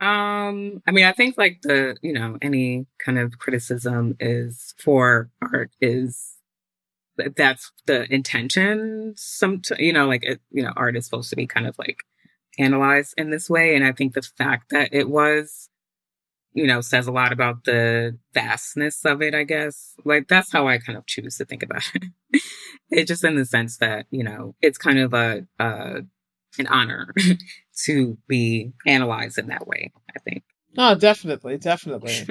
Um, 0.00 0.82
I 0.86 0.90
mean, 0.90 1.04
I 1.04 1.12
think 1.12 1.36
like 1.38 1.60
the, 1.62 1.96
you 2.02 2.12
know, 2.12 2.36
any 2.42 2.86
kind 2.98 3.18
of 3.18 3.38
criticism 3.38 4.16
is 4.18 4.74
for 4.78 5.30
art 5.40 5.70
is 5.80 6.31
that 6.31 6.31
that's 7.36 7.70
the 7.86 8.12
intention. 8.12 9.14
Some, 9.16 9.62
you 9.78 9.92
know, 9.92 10.06
like, 10.06 10.24
it, 10.24 10.40
you 10.50 10.62
know, 10.62 10.72
art 10.76 10.96
is 10.96 11.04
supposed 11.04 11.30
to 11.30 11.36
be 11.36 11.46
kind 11.46 11.66
of 11.66 11.78
like 11.78 11.98
analyzed 12.58 13.14
in 13.16 13.30
this 13.30 13.48
way. 13.48 13.74
And 13.74 13.84
I 13.84 13.92
think 13.92 14.14
the 14.14 14.22
fact 14.22 14.70
that 14.70 14.90
it 14.92 15.08
was, 15.08 15.68
you 16.54 16.66
know, 16.66 16.80
says 16.80 17.06
a 17.06 17.12
lot 17.12 17.32
about 17.32 17.64
the 17.64 18.18
vastness 18.34 19.04
of 19.04 19.22
it, 19.22 19.34
I 19.34 19.44
guess. 19.44 19.94
Like, 20.04 20.28
that's 20.28 20.52
how 20.52 20.68
I 20.68 20.78
kind 20.78 20.98
of 20.98 21.06
choose 21.06 21.36
to 21.38 21.44
think 21.44 21.62
about 21.62 21.84
it. 21.94 22.04
it 22.90 23.06
just 23.06 23.24
in 23.24 23.36
the 23.36 23.46
sense 23.46 23.78
that, 23.78 24.06
you 24.10 24.22
know, 24.22 24.54
it's 24.60 24.78
kind 24.78 24.98
of 24.98 25.14
a, 25.14 25.46
uh, 25.58 26.00
an 26.58 26.66
honor 26.66 27.14
to 27.84 28.18
be 28.28 28.72
analyzed 28.86 29.38
in 29.38 29.48
that 29.48 29.66
way, 29.66 29.92
I 30.14 30.18
think. 30.20 30.44
Oh, 30.78 30.94
definitely, 30.94 31.58
definitely. 31.58 32.26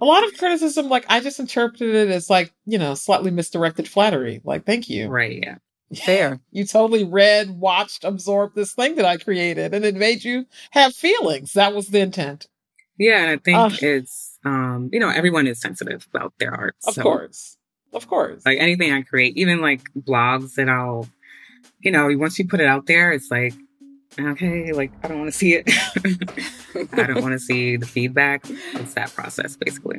A 0.00 0.04
lot 0.04 0.24
of 0.24 0.36
criticism, 0.38 0.88
like 0.88 1.04
I 1.08 1.20
just 1.20 1.40
interpreted 1.40 1.94
it 1.94 2.10
as 2.10 2.30
like, 2.30 2.52
you 2.64 2.78
know, 2.78 2.94
slightly 2.94 3.30
misdirected 3.30 3.88
flattery. 3.88 4.40
Like, 4.44 4.64
thank 4.64 4.88
you. 4.88 5.08
right, 5.08 5.40
yeah. 5.42 5.56
Fair. 6.04 6.40
You 6.50 6.64
totally 6.64 7.04
read, 7.04 7.50
watched, 7.50 8.04
absorbed 8.04 8.56
this 8.56 8.72
thing 8.74 8.96
that 8.96 9.04
I 9.04 9.16
created, 9.18 9.74
and 9.74 9.84
it 9.84 9.94
made 9.94 10.24
you 10.24 10.46
have 10.70 10.94
feelings. 10.94 11.52
That 11.52 11.74
was 11.74 11.88
the 11.88 12.00
intent. 12.00 12.46
Yeah, 12.98 13.22
and 13.22 13.30
I 13.30 13.36
think 13.36 13.58
Ugh. 13.58 13.82
it's 13.82 14.38
um, 14.44 14.90
you 14.92 15.00
know, 15.00 15.08
everyone 15.08 15.46
is 15.46 15.60
sensitive 15.60 16.06
about 16.12 16.34
their 16.38 16.54
art. 16.54 16.76
Of 16.86 16.94
so, 16.94 17.02
course. 17.02 17.56
Of 17.92 18.08
course. 18.08 18.44
Like 18.44 18.58
anything 18.58 18.92
I 18.92 19.02
create, 19.02 19.36
even 19.36 19.60
like 19.60 19.82
blogs 19.94 20.54
that 20.54 20.68
I'll 20.68 21.08
you 21.80 21.90
know, 21.90 22.08
once 22.16 22.38
you 22.38 22.46
put 22.46 22.60
it 22.60 22.66
out 22.66 22.86
there, 22.86 23.12
it's 23.12 23.30
like 23.30 23.54
okay, 24.18 24.72
like 24.72 24.92
I 25.02 25.08
don't 25.08 25.18
want 25.18 25.32
to 25.32 25.36
see 25.36 25.54
it. 25.54 25.68
I 26.92 27.06
don't 27.06 27.22
want 27.22 27.32
to 27.32 27.38
see 27.38 27.76
the 27.76 27.86
feedback. 27.86 28.44
It's 28.74 28.94
that 28.94 29.14
process 29.14 29.56
basically. 29.56 29.98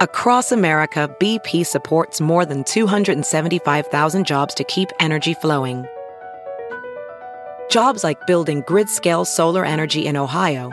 Across 0.00 0.52
America, 0.52 1.14
BP 1.20 1.66
supports 1.66 2.20
more 2.20 2.46
than 2.46 2.64
275,000 2.64 4.26
jobs 4.26 4.54
to 4.54 4.64
keep 4.64 4.88
energy 4.98 5.34
flowing. 5.34 5.86
Jobs 7.70 8.02
like 8.02 8.26
building 8.26 8.64
grid-scale 8.66 9.24
solar 9.24 9.64
energy 9.64 10.06
in 10.06 10.16
Ohio 10.16 10.72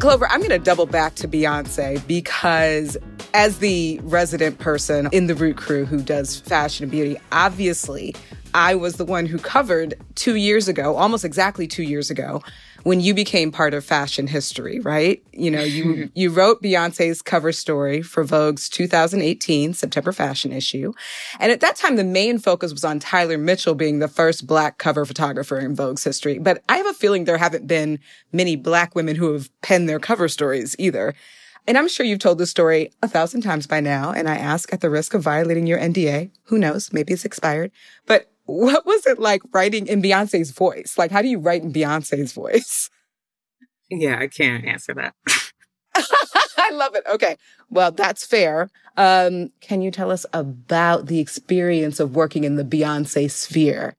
Clover, 0.00 0.26
I'm 0.30 0.38
going 0.38 0.48
to 0.48 0.58
double 0.58 0.86
back 0.86 1.14
to 1.16 1.28
Beyonce 1.28 2.04
because 2.06 2.96
as 3.34 3.58
the 3.58 4.00
resident 4.02 4.58
person 4.58 5.10
in 5.12 5.26
the 5.26 5.34
Root 5.34 5.58
Crew 5.58 5.84
who 5.84 6.00
does 6.00 6.40
fashion 6.40 6.84
and 6.84 6.90
beauty, 6.90 7.18
obviously 7.32 8.14
I 8.54 8.76
was 8.76 8.94
the 8.94 9.04
one 9.04 9.26
who 9.26 9.36
covered 9.36 9.94
two 10.14 10.36
years 10.36 10.68
ago, 10.68 10.96
almost 10.96 11.22
exactly 11.22 11.66
two 11.66 11.82
years 11.82 12.10
ago, 12.10 12.42
when 12.82 13.00
you 13.00 13.14
became 13.14 13.52
part 13.52 13.74
of 13.74 13.84
fashion 13.84 14.26
history, 14.26 14.80
right? 14.80 15.22
You 15.32 15.50
know, 15.50 15.62
you 15.62 16.10
you 16.14 16.30
wrote 16.30 16.62
Beyonce's 16.62 17.22
cover 17.22 17.52
story 17.52 18.02
for 18.02 18.24
Vogue's 18.24 18.68
2018 18.68 19.74
September 19.74 20.12
fashion 20.12 20.52
issue. 20.52 20.92
And 21.38 21.52
at 21.52 21.60
that 21.60 21.76
time 21.76 21.96
the 21.96 22.04
main 22.04 22.38
focus 22.38 22.72
was 22.72 22.84
on 22.84 22.98
Tyler 22.98 23.38
Mitchell 23.38 23.74
being 23.74 23.98
the 23.98 24.08
first 24.08 24.46
black 24.46 24.78
cover 24.78 25.04
photographer 25.04 25.58
in 25.58 25.76
Vogue's 25.76 26.04
history. 26.04 26.38
But 26.38 26.62
I 26.68 26.76
have 26.76 26.86
a 26.86 26.94
feeling 26.94 27.24
there 27.24 27.38
haven't 27.38 27.66
been 27.66 27.98
many 28.32 28.56
black 28.56 28.94
women 28.94 29.16
who 29.16 29.32
have 29.32 29.50
penned 29.62 29.88
their 29.88 30.00
cover 30.00 30.28
stories 30.28 30.76
either. 30.78 31.14
And 31.66 31.76
I'm 31.76 31.88
sure 31.88 32.06
you've 32.06 32.18
told 32.18 32.38
this 32.38 32.50
story 32.50 32.90
a 33.02 33.08
thousand 33.08 33.42
times 33.42 33.66
by 33.66 33.80
now. 33.80 34.12
And 34.12 34.28
I 34.28 34.36
ask 34.36 34.72
at 34.72 34.80
the 34.80 34.90
risk 34.90 35.14
of 35.14 35.22
violating 35.22 35.66
your 35.66 35.78
NDA, 35.78 36.30
who 36.44 36.58
knows, 36.58 36.92
maybe 36.92 37.12
it's 37.12 37.24
expired. 37.24 37.70
But 38.06 38.30
what 38.50 38.84
was 38.84 39.06
it 39.06 39.18
like 39.18 39.42
writing 39.52 39.86
in 39.86 40.02
Beyonce's 40.02 40.50
voice? 40.50 40.96
Like, 40.98 41.10
how 41.10 41.22
do 41.22 41.28
you 41.28 41.38
write 41.38 41.62
in 41.62 41.72
Beyonce's 41.72 42.32
voice? 42.32 42.90
Yeah, 43.92 44.20
I 44.20 44.28
can't 44.28 44.64
answer 44.64 44.94
that. 44.94 45.14
I 45.96 46.70
love 46.72 46.94
it. 46.94 47.02
Okay. 47.12 47.36
Well, 47.70 47.90
that's 47.90 48.24
fair. 48.24 48.70
Um, 48.96 49.50
can 49.60 49.82
you 49.82 49.90
tell 49.90 50.12
us 50.12 50.24
about 50.32 51.06
the 51.06 51.18
experience 51.18 51.98
of 51.98 52.14
working 52.14 52.44
in 52.44 52.54
the 52.54 52.62
Beyonce 52.62 53.28
sphere? 53.28 53.96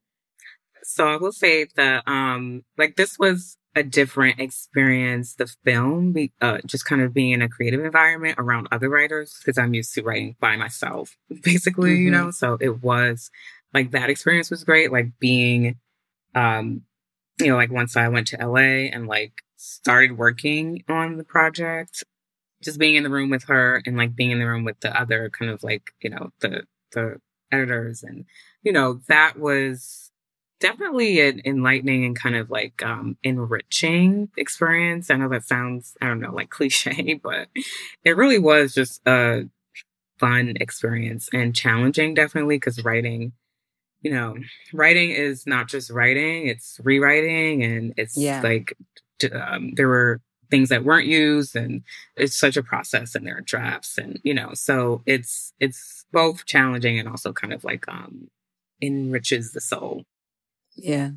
So 0.84 1.10
I 1.10 1.18
will 1.18 1.34
say 1.34 1.66
that, 1.76 2.08
um, 2.08 2.64
like 2.78 2.96
this 2.96 3.20
was 3.20 3.58
a 3.76 3.84
different 3.84 4.40
experience, 4.40 5.36
the 5.36 5.48
film, 5.64 6.16
uh, 6.42 6.60
just 6.66 6.86
kind 6.86 7.02
of 7.02 7.14
being 7.14 7.32
in 7.32 7.42
a 7.42 7.50
creative 7.50 7.84
environment 7.84 8.36
around 8.38 8.68
other 8.72 8.90
writers, 8.90 9.38
because 9.40 9.58
I'm 9.58 9.74
used 9.74 9.94
to 9.96 10.04
writing 10.04 10.36
by 10.40 10.56
myself, 10.56 11.18
basically, 11.44 11.92
mm-hmm. 11.92 12.04
you 12.04 12.12
know? 12.12 12.32
So 12.32 12.58
it 12.60 12.82
was 12.82 13.30
like 13.74 13.92
that 13.92 14.10
experience 14.10 14.50
was 14.50 14.64
great. 14.64 14.92
Like 14.92 15.20
being, 15.20 15.78
um, 16.36 16.82
you 17.40 17.48
know, 17.48 17.56
like 17.56 17.72
once 17.72 17.96
I 17.98 18.08
went 18.08 18.28
to 18.28 18.38
LA 18.38 18.90
and 18.92 19.08
like 19.08 19.44
started 19.58 20.18
working 20.18 20.84
on 20.88 21.18
the 21.18 21.24
project, 21.24 22.04
just 22.64 22.80
being 22.80 22.96
in 22.96 23.04
the 23.04 23.10
room 23.10 23.30
with 23.30 23.46
her 23.46 23.82
and 23.86 23.98
like 23.98 24.16
being 24.16 24.32
in 24.32 24.40
the 24.40 24.48
room 24.48 24.64
with 24.64 24.80
the 24.82 25.00
other 25.00 25.30
kind 25.30 25.52
of 25.52 25.64
like, 25.64 25.92
you 26.02 26.10
know, 26.10 26.32
the, 26.40 26.64
the 26.92 27.20
editors 27.52 28.04
and, 28.04 28.26
you 28.64 28.72
know, 28.72 29.02
that 29.08 29.40
was, 29.40 30.12
definitely 30.62 31.20
an 31.20 31.42
enlightening 31.44 32.06
and 32.06 32.16
kind 32.18 32.36
of 32.36 32.50
like 32.50 32.82
um, 32.86 33.18
enriching 33.24 34.30
experience. 34.38 35.10
I 35.10 35.18
know 35.18 35.28
that 35.30 35.44
sounds, 35.44 35.98
I 36.02 36.08
don't 36.08 36.22
know, 36.22 36.34
like 36.34 36.50
cliche, 36.52 37.20
but 37.22 37.50
it 38.06 38.16
really 38.16 38.40
was 38.40 38.74
just 38.74 39.02
a 39.06 39.50
fun 40.20 40.54
experience 40.62 41.28
and 41.34 41.54
challenging, 41.54 42.14
definitely, 42.14 42.56
because 42.56 42.84
writing, 42.86 43.34
you 44.02 44.12
know, 44.12 44.36
writing 44.74 45.12
is 45.12 45.46
not 45.46 45.68
just 45.68 45.90
writing, 45.90 46.48
it's 46.48 46.80
rewriting 46.84 47.64
and 47.64 47.94
it's 47.98 48.18
yeah. 48.18 48.42
like 48.42 48.76
um, 49.34 49.74
there 49.76 49.88
were 49.88 50.22
things 50.50 50.70
that 50.70 50.84
weren't 50.84 51.08
used 51.08 51.56
and 51.56 51.82
it's 52.18 52.36
such 52.36 52.58
a 52.58 52.64
process 52.64 53.16
and 53.16 53.26
there 53.26 53.38
are 53.38 53.42
drafts 53.42 53.98
and 53.98 54.20
you 54.22 54.34
know 54.34 54.50
so 54.54 55.02
it's 55.06 55.54
it's 55.62 56.06
both 56.12 56.46
challenging 56.46 57.00
and 57.00 57.08
also 57.08 57.32
kind 57.32 57.54
of 57.54 57.64
like 57.64 57.88
um 57.88 58.28
enriches 58.82 59.54
the 59.54 59.62
soul 59.62 60.04
yeah. 60.76 61.12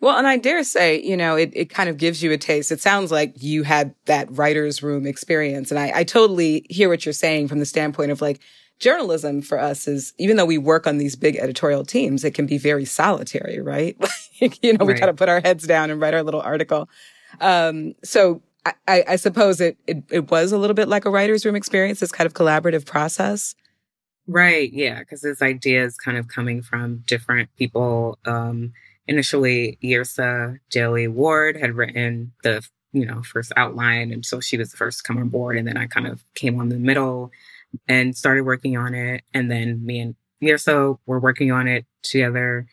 Well, 0.00 0.16
and 0.16 0.26
I 0.26 0.38
dare 0.38 0.64
say, 0.64 1.00
you 1.02 1.16
know, 1.16 1.36
it, 1.36 1.50
it 1.52 1.66
kind 1.66 1.90
of 1.90 1.98
gives 1.98 2.22
you 2.22 2.32
a 2.32 2.38
taste. 2.38 2.72
It 2.72 2.80
sounds 2.80 3.12
like 3.12 3.42
you 3.42 3.64
had 3.64 3.94
that 4.06 4.28
writer's 4.30 4.82
room 4.82 5.06
experience. 5.06 5.70
And 5.70 5.78
I, 5.78 5.92
I 5.94 6.04
totally 6.04 6.64
hear 6.70 6.88
what 6.88 7.04
you're 7.04 7.12
saying 7.12 7.48
from 7.48 7.58
the 7.58 7.66
standpoint 7.66 8.10
of 8.10 8.22
like, 8.22 8.40
journalism 8.80 9.42
for 9.42 9.58
us 9.58 9.86
is, 9.86 10.12
even 10.18 10.36
though 10.36 10.46
we 10.46 10.58
work 10.58 10.86
on 10.86 10.98
these 10.98 11.14
big 11.14 11.36
editorial 11.36 11.84
teams, 11.84 12.24
it 12.24 12.34
can 12.34 12.46
be 12.46 12.58
very 12.58 12.84
solitary, 12.84 13.60
right? 13.60 13.96
you 14.62 14.72
know, 14.72 14.84
we 14.84 14.94
right. 14.94 15.00
got 15.00 15.06
to 15.06 15.14
put 15.14 15.28
our 15.28 15.40
heads 15.40 15.66
down 15.66 15.90
and 15.90 16.00
write 16.00 16.14
our 16.14 16.22
little 16.22 16.40
article. 16.40 16.88
Um, 17.40 17.94
so 18.02 18.42
I, 18.64 19.04
I, 19.08 19.16
suppose 19.16 19.60
it, 19.60 19.78
it, 19.86 20.02
it 20.10 20.30
was 20.30 20.52
a 20.52 20.58
little 20.58 20.74
bit 20.74 20.88
like 20.88 21.04
a 21.04 21.10
writer's 21.10 21.46
room 21.46 21.56
experience, 21.56 22.00
this 22.00 22.12
kind 22.12 22.26
of 22.26 22.34
collaborative 22.34 22.84
process. 22.84 23.54
Right. 24.26 24.72
Yeah. 24.72 25.00
Because 25.00 25.20
this 25.22 25.42
idea 25.42 25.84
is 25.84 25.96
kind 25.96 26.18
of 26.18 26.28
coming 26.28 26.62
from 26.62 27.02
different 27.06 27.48
people. 27.56 28.18
Um, 28.24 28.72
initially, 29.06 29.78
Yrsa 29.82 30.58
Daley 30.70 31.08
Ward 31.08 31.56
had 31.56 31.74
written 31.74 32.32
the, 32.42 32.66
you 32.92 33.06
know, 33.06 33.22
first 33.22 33.52
outline. 33.56 34.12
And 34.12 34.24
so 34.24 34.40
she 34.40 34.56
was 34.56 34.70
the 34.70 34.76
first 34.76 34.98
to 34.98 35.04
come 35.04 35.18
on 35.18 35.28
board. 35.28 35.56
And 35.56 35.66
then 35.66 35.76
I 35.76 35.86
kind 35.86 36.06
of 36.06 36.22
came 36.34 36.60
on 36.60 36.68
the 36.68 36.78
middle 36.78 37.30
and 37.88 38.16
started 38.16 38.44
working 38.44 38.76
on 38.76 38.94
it. 38.94 39.22
And 39.32 39.50
then 39.50 39.84
me 39.84 40.00
and 40.00 40.14
Yrsa 40.42 40.98
were 41.06 41.20
working 41.20 41.52
on 41.52 41.68
it 41.68 41.86
together. 42.02 42.66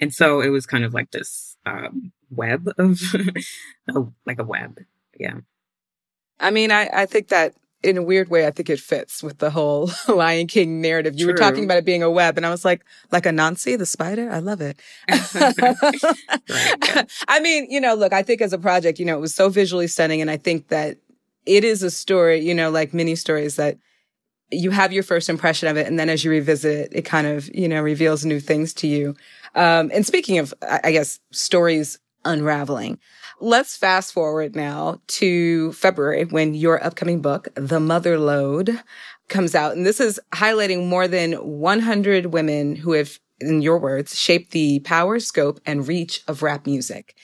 And 0.00 0.12
so 0.12 0.40
it 0.40 0.48
was 0.48 0.66
kind 0.66 0.84
of 0.84 0.94
like 0.94 1.10
this 1.10 1.56
um, 1.66 2.12
web 2.30 2.68
of, 2.78 3.00
like 4.26 4.38
a 4.38 4.44
web. 4.44 4.78
Yeah. 5.18 5.40
I 6.40 6.50
mean, 6.50 6.72
I, 6.72 6.88
I 6.92 7.06
think 7.06 7.28
that 7.28 7.54
in 7.82 7.96
a 7.96 8.02
weird 8.02 8.28
way, 8.28 8.46
I 8.46 8.50
think 8.50 8.70
it 8.70 8.80
fits 8.80 9.22
with 9.22 9.38
the 9.38 9.50
whole 9.50 9.90
Lion 10.08 10.46
King 10.46 10.80
narrative. 10.80 11.14
You 11.14 11.26
True. 11.26 11.34
were 11.34 11.38
talking 11.38 11.64
about 11.64 11.78
it 11.78 11.84
being 11.84 12.02
a 12.02 12.10
web, 12.10 12.36
and 12.36 12.46
I 12.46 12.50
was 12.50 12.64
like, 12.64 12.84
like 13.10 13.24
Anansi, 13.24 13.76
the 13.76 13.86
spider? 13.86 14.30
I 14.30 14.38
love 14.38 14.60
it. 14.60 14.78
right. 15.34 17.10
I 17.28 17.40
mean, 17.40 17.70
you 17.70 17.80
know, 17.80 17.94
look, 17.94 18.12
I 18.12 18.22
think 18.22 18.40
as 18.40 18.52
a 18.52 18.58
project, 18.58 18.98
you 18.98 19.04
know, 19.04 19.16
it 19.16 19.20
was 19.20 19.34
so 19.34 19.48
visually 19.48 19.88
stunning. 19.88 20.20
And 20.20 20.30
I 20.30 20.36
think 20.36 20.68
that 20.68 20.98
it 21.44 21.64
is 21.64 21.82
a 21.82 21.90
story, 21.90 22.40
you 22.40 22.54
know, 22.54 22.70
like 22.70 22.94
many 22.94 23.16
stories 23.16 23.56
that 23.56 23.78
you 24.52 24.70
have 24.70 24.92
your 24.92 25.02
first 25.02 25.28
impression 25.28 25.68
of 25.68 25.76
it. 25.76 25.86
And 25.86 25.98
then 25.98 26.08
as 26.08 26.24
you 26.24 26.30
revisit 26.30 26.92
it, 26.92 26.98
it 26.98 27.02
kind 27.02 27.26
of, 27.26 27.52
you 27.54 27.68
know, 27.68 27.80
reveals 27.80 28.24
new 28.24 28.40
things 28.40 28.72
to 28.74 28.86
you. 28.86 29.14
Um, 29.54 29.90
and 29.92 30.06
speaking 30.06 30.38
of, 30.38 30.54
I 30.62 30.92
guess, 30.92 31.20
stories 31.30 31.98
unraveling, 32.24 32.98
let's 33.40 33.76
fast 33.76 34.12
forward 34.12 34.54
now 34.54 35.00
to 35.08 35.72
February 35.72 36.24
when 36.24 36.54
your 36.54 36.82
upcoming 36.84 37.20
book, 37.20 37.48
The 37.54 37.80
Motherlode, 37.80 38.80
comes 39.28 39.54
out. 39.54 39.76
And 39.76 39.86
this 39.86 40.00
is 40.00 40.20
highlighting 40.32 40.86
more 40.86 41.08
than 41.08 41.32
100 41.32 42.26
women 42.26 42.76
who 42.76 42.92
have, 42.92 43.18
in 43.40 43.62
your 43.62 43.78
words, 43.78 44.18
shaped 44.18 44.52
the 44.52 44.80
power, 44.80 45.18
scope, 45.18 45.60
and 45.66 45.88
reach 45.88 46.22
of 46.28 46.42
rap 46.42 46.66
music. 46.66 47.16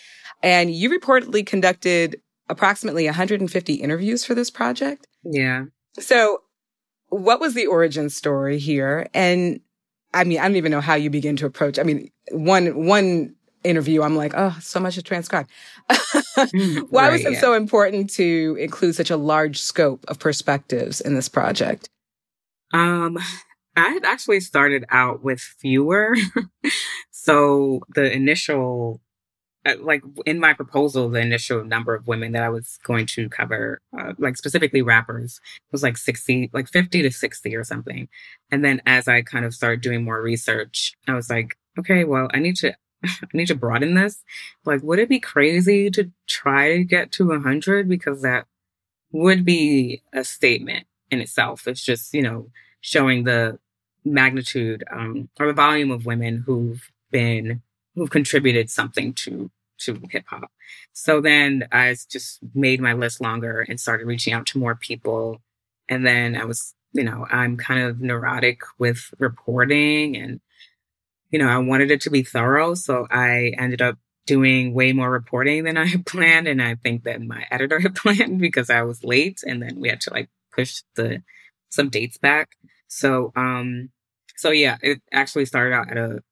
And 0.43 0.73
you 0.73 0.91
reportedly 0.91 1.45
conducted 1.45 2.21
approximately 2.49 3.05
150 3.05 3.75
interviews 3.75 4.25
for 4.25 4.35
this 4.35 4.51
project. 4.51 5.07
Yeah. 5.23 5.65
So 5.99 6.43
what 7.09 7.41
was 7.41 7.55
the 7.55 7.67
origin 7.67 8.11
story 8.11 8.59
here? 8.59 9.09
And 9.15 9.61
I 10.15 10.25
mean, 10.25 10.39
I 10.39 10.43
don't 10.43 10.57
even 10.57 10.73
know 10.73 10.81
how 10.81 10.95
you 10.95 11.11
begin 11.11 11.37
to 11.37 11.47
approach. 11.47 11.79
I 11.79 11.83
mean, 11.83 12.11
one, 12.31 12.87
one 12.87 13.35
interview, 13.65 14.03
I'm 14.03 14.17
like, 14.17 14.33
oh, 14.37 14.57
so 14.61 14.81
much 14.81 14.95
to 14.95 15.03
transcribe. 15.03 15.47
Mm, 15.91 16.87
Why 16.91 17.05
right, 17.05 17.13
was 17.13 17.25
it 17.25 17.33
yeah. 17.33 17.41
so 17.41 17.55
important 17.55 18.11
to 18.15 18.57
include 18.59 18.95
such 18.95 19.11
a 19.11 19.17
large 19.17 19.61
scope 19.61 20.05
of 20.09 20.19
perspectives 20.19 21.01
in 21.01 21.15
this 21.15 21.29
project? 21.29 21.89
Um, 22.73 23.19
I 23.77 23.91
had 23.91 24.05
actually 24.05 24.41
started 24.41 24.85
out 24.91 25.23
with 25.23 25.41
fewer. 25.41 26.17
so 27.11 27.81
the 27.95 28.11
initial, 28.13 29.01
like 29.75 30.03
in 30.27 30.39
my 30.39 30.53
proposal, 30.53 31.09
the 31.09 31.21
initial 31.21 31.65
number 31.65 31.95
of 31.95 32.07
women 32.07 32.33
that 32.33 32.43
I 32.43 32.49
was 32.49 32.79
going 32.85 33.07
to 33.07 33.29
cover, 33.29 33.81
uh, 33.99 34.13
like 34.19 34.37
specifically 34.37 34.83
rappers, 34.83 35.41
was 35.73 35.83
like 35.83 35.97
60, 35.97 36.51
like 36.53 36.69
50 36.69 37.03
to 37.03 37.11
60 37.11 37.57
or 37.57 37.65
something. 37.65 38.09
And 38.51 38.65
then 38.65 38.83
as 38.87 39.09
I 39.09 39.23
kind 39.23 39.45
of 39.45 39.55
started 39.55 39.81
doing 39.81 40.05
more 40.05 40.21
research, 40.23 40.95
I 41.07 41.15
was 41.15 41.31
like, 41.31 41.57
okay, 41.79 42.05
well, 42.05 42.29
I 42.33 42.39
need 42.39 42.57
to 42.57 42.75
I 43.05 43.29
need 43.33 43.47
to 43.47 43.55
broaden 43.55 43.95
this. 43.95 44.25
Like, 44.65 44.83
would 44.83 44.99
it 44.99 45.09
be 45.09 45.21
crazy 45.21 45.91
to 45.91 46.11
try 46.27 46.79
to 46.79 46.85
get 46.85 47.13
to 47.13 47.29
100? 47.29 47.89
Because 47.89 48.23
that 48.23 48.47
would 49.13 49.45
be 49.45 50.03
a 50.13 50.25
statement 50.25 50.87
in 51.11 51.21
itself. 51.21 51.67
It's 51.67 51.85
just, 51.85 52.13
you 52.13 52.23
know, 52.23 52.51
showing 52.81 53.25
the 53.25 53.59
magnitude 54.05 54.85
um, 54.91 55.29
or 55.39 55.47
the 55.47 55.53
volume 55.53 55.91
of 55.91 56.07
women 56.07 56.45
who've 56.47 56.91
been, 57.11 57.63
who've 57.95 58.11
contributed 58.11 58.71
something 58.71 59.13
to 59.13 59.51
to 59.79 60.01
hip 60.11 60.25
hop. 60.27 60.51
So 60.93 61.21
then 61.21 61.69
I 61.73 61.95
just 62.11 62.41
made 62.55 62.81
my 62.81 62.93
list 62.93 63.21
longer 63.21 63.61
and 63.61 63.81
started 63.81 64.07
reaching 64.07 64.33
out 64.33 64.47
to 64.47 64.59
more 64.59 64.75
people. 64.75 65.41
And 65.89 66.07
then 66.07 66.37
I 66.37 66.45
was, 66.45 66.75
you 66.93 67.05
know, 67.05 67.27
I'm 67.31 67.57
kind 67.57 67.83
of 67.83 68.01
neurotic 68.01 68.61
with 68.79 69.13
reporting 69.19 70.17
and 70.17 70.41
you 71.31 71.39
know, 71.39 71.49
I 71.49 71.59
wanted 71.59 71.91
it 71.91 72.01
to 72.03 72.11
be 72.11 72.23
thorough. 72.23 72.75
So 72.75 73.07
I 73.11 73.53
ended 73.59 73.83
up 73.83 73.99
doing 74.27 74.75
way 74.75 74.93
more 74.93 75.11
reporting 75.11 75.65
than 75.65 75.77
I 75.79 75.87
had 75.87 76.07
planned. 76.07 76.49
And 76.49 76.63
I 76.63 76.75
think 76.77 77.05
that 77.05 77.21
my 77.23 77.45
editor 77.51 77.81
had 77.81 77.95
planned 77.95 78.41
because 78.41 78.71
I 78.71 78.83
was 78.83 79.05
late 79.05 79.41
and 79.47 79.63
then 79.63 79.81
we 79.81 79.89
had 79.89 80.01
to 80.03 80.13
like 80.13 80.29
push 80.53 80.83
the, 80.95 81.23
some 81.71 81.89
dates 81.89 82.19
back. 82.19 82.51
So, 82.89 83.33
um, 83.37 83.91
so 84.37 84.51
yeah, 84.51 84.79
it 84.83 85.03
actually 85.13 85.45
started 85.47 85.75
out 85.75 85.91
at 85.91 85.99
a 85.99 86.23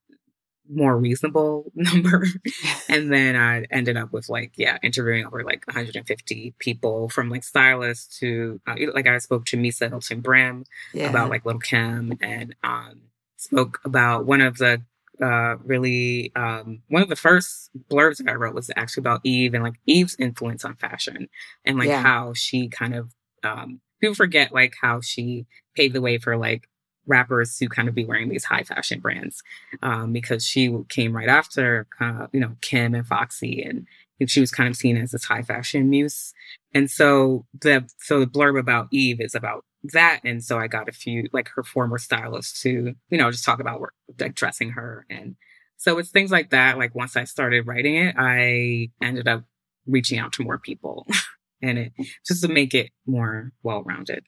more 0.70 0.96
reasonable 0.96 1.70
number. 1.74 2.24
and 2.88 3.12
then 3.12 3.36
I 3.36 3.64
ended 3.70 3.96
up 3.96 4.12
with 4.12 4.28
like, 4.28 4.52
yeah, 4.56 4.78
interviewing 4.82 5.26
over 5.26 5.42
like 5.42 5.66
150 5.66 6.54
people 6.58 7.08
from 7.08 7.30
like 7.30 7.44
stylists 7.44 8.18
to, 8.18 8.60
uh, 8.66 8.74
like 8.94 9.06
I 9.06 9.18
spoke 9.18 9.46
to 9.46 9.56
Misa 9.56 9.88
Hylton 9.88 10.20
Brim 10.20 10.64
yeah. 10.92 11.10
about 11.10 11.30
like 11.30 11.44
Lil' 11.44 11.58
Kim 11.58 12.18
and, 12.20 12.54
um, 12.62 13.02
spoke 13.36 13.80
about 13.84 14.26
one 14.26 14.40
of 14.40 14.58
the 14.58 14.82
uh, 15.22 15.56
really 15.64 16.32
um, 16.36 16.82
one 16.88 17.02
of 17.02 17.08
the 17.08 17.16
first 17.16 17.70
blurbs 17.90 18.18
that 18.18 18.28
I 18.28 18.34
wrote 18.34 18.54
was 18.54 18.70
actually 18.76 19.02
about 19.02 19.20
Eve 19.24 19.54
and 19.54 19.64
like 19.64 19.80
Eve's 19.86 20.16
influence 20.18 20.64
on 20.64 20.76
fashion 20.76 21.28
and 21.64 21.78
like 21.78 21.88
yeah. 21.88 22.02
how 22.02 22.34
she 22.34 22.68
kind 22.68 22.94
of 22.94 23.14
um, 23.42 23.80
people 24.00 24.14
forget 24.14 24.52
like 24.52 24.74
how 24.80 25.00
she 25.00 25.46
paved 25.74 25.94
the 25.94 26.00
way 26.00 26.18
for 26.18 26.36
like 26.36 26.68
rappers 27.06 27.56
to 27.56 27.68
kind 27.68 27.88
of 27.88 27.94
be 27.94 28.04
wearing 28.04 28.28
these 28.28 28.44
high 28.44 28.62
fashion 28.62 29.00
brands 29.00 29.42
um, 29.82 30.12
because 30.12 30.44
she 30.46 30.74
came 30.88 31.16
right 31.16 31.28
after 31.28 31.86
uh, 32.00 32.26
you 32.32 32.40
know 32.40 32.56
Kim 32.60 32.94
and 32.94 33.06
Foxy 33.06 33.62
and 33.62 33.86
she 34.28 34.40
was 34.40 34.50
kind 34.50 34.68
of 34.68 34.76
seen 34.76 34.96
as 34.96 35.10
this 35.10 35.24
high 35.24 35.42
fashion 35.42 35.90
muse 35.90 36.32
and 36.74 36.90
so 36.90 37.46
the 37.60 37.88
so 37.98 38.20
the 38.20 38.26
blurb 38.26 38.58
about 38.58 38.88
Eve 38.90 39.20
is 39.20 39.34
about 39.34 39.64
that. 39.92 40.20
And 40.24 40.42
so 40.42 40.58
I 40.58 40.66
got 40.66 40.88
a 40.88 40.92
few, 40.92 41.28
like 41.32 41.48
her 41.50 41.62
former 41.62 41.98
stylists 41.98 42.62
to, 42.62 42.94
you 43.08 43.18
know, 43.18 43.30
just 43.30 43.44
talk 43.44 43.60
about 43.60 43.80
work, 43.80 43.94
like 44.18 44.34
dressing 44.34 44.70
her. 44.70 45.06
And 45.10 45.36
so 45.76 45.98
it's 45.98 46.10
things 46.10 46.30
like 46.30 46.50
that. 46.50 46.78
Like 46.78 46.94
once 46.94 47.16
I 47.16 47.24
started 47.24 47.66
writing 47.66 47.96
it, 47.96 48.14
I 48.18 48.90
ended 49.02 49.28
up 49.28 49.44
reaching 49.86 50.18
out 50.18 50.32
to 50.34 50.42
more 50.42 50.58
people 50.58 51.06
and 51.62 51.78
it 51.78 51.92
just 52.26 52.42
to 52.42 52.48
make 52.48 52.74
it 52.74 52.90
more 53.06 53.52
well 53.62 53.82
rounded. 53.82 54.24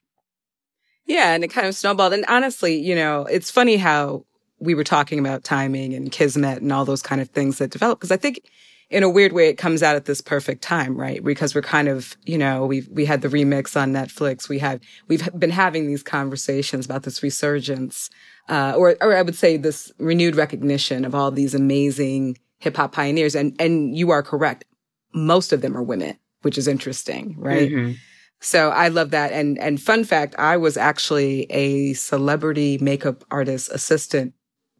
Yeah. 1.09 1.33
And 1.33 1.43
it 1.43 1.49
kind 1.49 1.67
of 1.67 1.75
snowballed. 1.75 2.13
And 2.13 2.23
honestly, 2.29 2.79
you 2.79 2.95
know, 2.95 3.25
it's 3.25 3.51
funny 3.51 3.75
how 3.75 4.25
we 4.59 4.75
were 4.75 4.83
talking 4.83 5.19
about 5.19 5.43
timing 5.43 5.93
and 5.93 6.11
kismet 6.11 6.61
and 6.61 6.71
all 6.71 6.85
those 6.85 7.01
kind 7.01 7.19
of 7.19 7.29
things 7.29 7.57
that 7.57 7.71
develop. 7.71 7.99
Cause 7.99 8.11
I 8.11 8.17
think 8.17 8.41
in 8.89 9.03
a 9.03 9.09
weird 9.09 9.33
way, 9.33 9.49
it 9.49 9.57
comes 9.57 9.83
out 9.83 9.95
at 9.95 10.05
this 10.05 10.21
perfect 10.21 10.63
time, 10.63 10.99
right? 10.99 11.23
Because 11.23 11.53
we're 11.53 11.61
kind 11.61 11.87
of, 11.87 12.17
you 12.25 12.37
know, 12.37 12.65
we 12.65 12.87
we 12.89 13.05
had 13.05 13.21
the 13.21 13.27
remix 13.27 13.79
on 13.79 13.93
Netflix. 13.93 14.49
We 14.49 14.59
have 14.59 14.81
we've 15.07 15.27
been 15.37 15.51
having 15.51 15.87
these 15.87 16.01
conversations 16.01 16.85
about 16.85 17.03
this 17.03 17.21
resurgence, 17.21 18.09
uh, 18.47 18.73
or 18.75 18.97
or 18.99 19.15
I 19.15 19.21
would 19.21 19.35
say 19.35 19.57
this 19.57 19.91
renewed 19.99 20.35
recognition 20.35 21.05
of 21.05 21.13
all 21.13 21.29
these 21.29 21.53
amazing 21.53 22.39
hip 22.57 22.77
hop 22.77 22.91
pioneers. 22.91 23.35
And 23.35 23.55
and 23.59 23.95
you 23.95 24.09
are 24.09 24.23
correct, 24.23 24.65
most 25.13 25.53
of 25.53 25.61
them 25.61 25.77
are 25.77 25.83
women, 25.83 26.17
which 26.41 26.57
is 26.57 26.67
interesting, 26.67 27.35
right? 27.37 27.69
Mm-hmm. 27.69 27.93
So 28.41 28.69
I 28.69 28.87
love 28.87 29.11
that. 29.11 29.31
And 29.31 29.57
and 29.59 29.81
fun 29.81 30.03
fact, 30.03 30.35
I 30.37 30.57
was 30.57 30.77
actually 30.77 31.43
a 31.49 31.93
celebrity 31.93 32.77
makeup 32.79 33.23
artist 33.29 33.69
assistant 33.71 34.33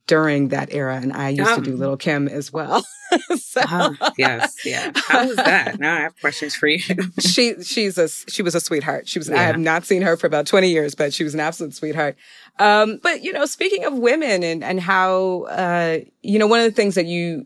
during 0.08 0.48
that 0.48 0.74
era, 0.74 0.96
and 0.96 1.14
I 1.14 1.30
used 1.30 1.52
oh. 1.52 1.56
to 1.58 1.62
do 1.62 1.76
Lil' 1.76 1.96
Kim 1.96 2.28
as 2.28 2.52
well. 2.52 2.84
so, 3.38 3.62
oh, 3.64 3.96
yes, 4.18 4.66
yeah. 4.66 4.92
How 4.96 5.28
was 5.28 5.36
that? 5.36 5.80
Now 5.80 5.98
I 5.98 6.00
have 6.00 6.20
questions 6.20 6.56
for 6.56 6.68
you. 6.68 6.80
she 7.20 7.62
she's 7.62 7.98
a 7.98 8.08
she 8.08 8.42
was 8.42 8.56
a 8.56 8.60
sweetheart. 8.60 9.08
She 9.08 9.20
was. 9.20 9.30
Yeah. 9.30 9.40
I 9.40 9.44
have 9.44 9.60
not 9.60 9.86
seen 9.86 10.02
her 10.02 10.18
for 10.18 10.26
about 10.26 10.48
twenty 10.48 10.72
years, 10.72 10.96
but 10.96 11.14
she 11.14 11.24
was 11.24 11.34
an 11.34 11.40
absolute 11.40 11.76
sweetheart. 11.76 12.18
Um, 12.58 13.00
but 13.04 13.24
you 13.24 13.32
know, 13.32 13.46
speaking 13.46 13.86
of 13.86 13.94
women 13.94 14.44
and 14.44 14.64
and 14.64 14.80
how 14.80 15.44
uh, 15.44 16.00
you 16.22 16.40
know, 16.40 16.48
one 16.48 16.60
of 16.60 16.66
the 16.66 16.76
things 16.76 16.96
that 16.96 17.06
you 17.06 17.46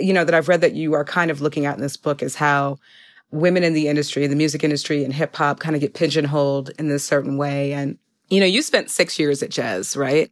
you 0.00 0.12
know 0.12 0.24
that 0.24 0.34
I've 0.34 0.48
read 0.48 0.60
that 0.60 0.74
you 0.74 0.94
are 0.94 1.04
kind 1.04 1.30
of 1.30 1.40
looking 1.40 1.66
at 1.66 1.74
in 1.74 1.82
this 1.82 1.96
book 1.96 2.22
is 2.22 2.36
how 2.36 2.78
women 3.30 3.64
in 3.64 3.74
the 3.74 3.88
industry, 3.88 4.26
the 4.26 4.36
music 4.36 4.62
industry, 4.64 5.04
and 5.04 5.12
hip 5.12 5.34
hop 5.36 5.60
kind 5.60 5.74
of 5.74 5.80
get 5.80 5.94
pigeonholed 5.94 6.70
in 6.78 6.88
this 6.88 7.04
certain 7.04 7.36
way. 7.36 7.72
And 7.72 7.98
you 8.28 8.40
know, 8.40 8.46
you 8.46 8.62
spent 8.62 8.90
six 8.90 9.18
years 9.18 9.42
at 9.42 9.50
Jazz, 9.50 9.96
right? 9.96 10.30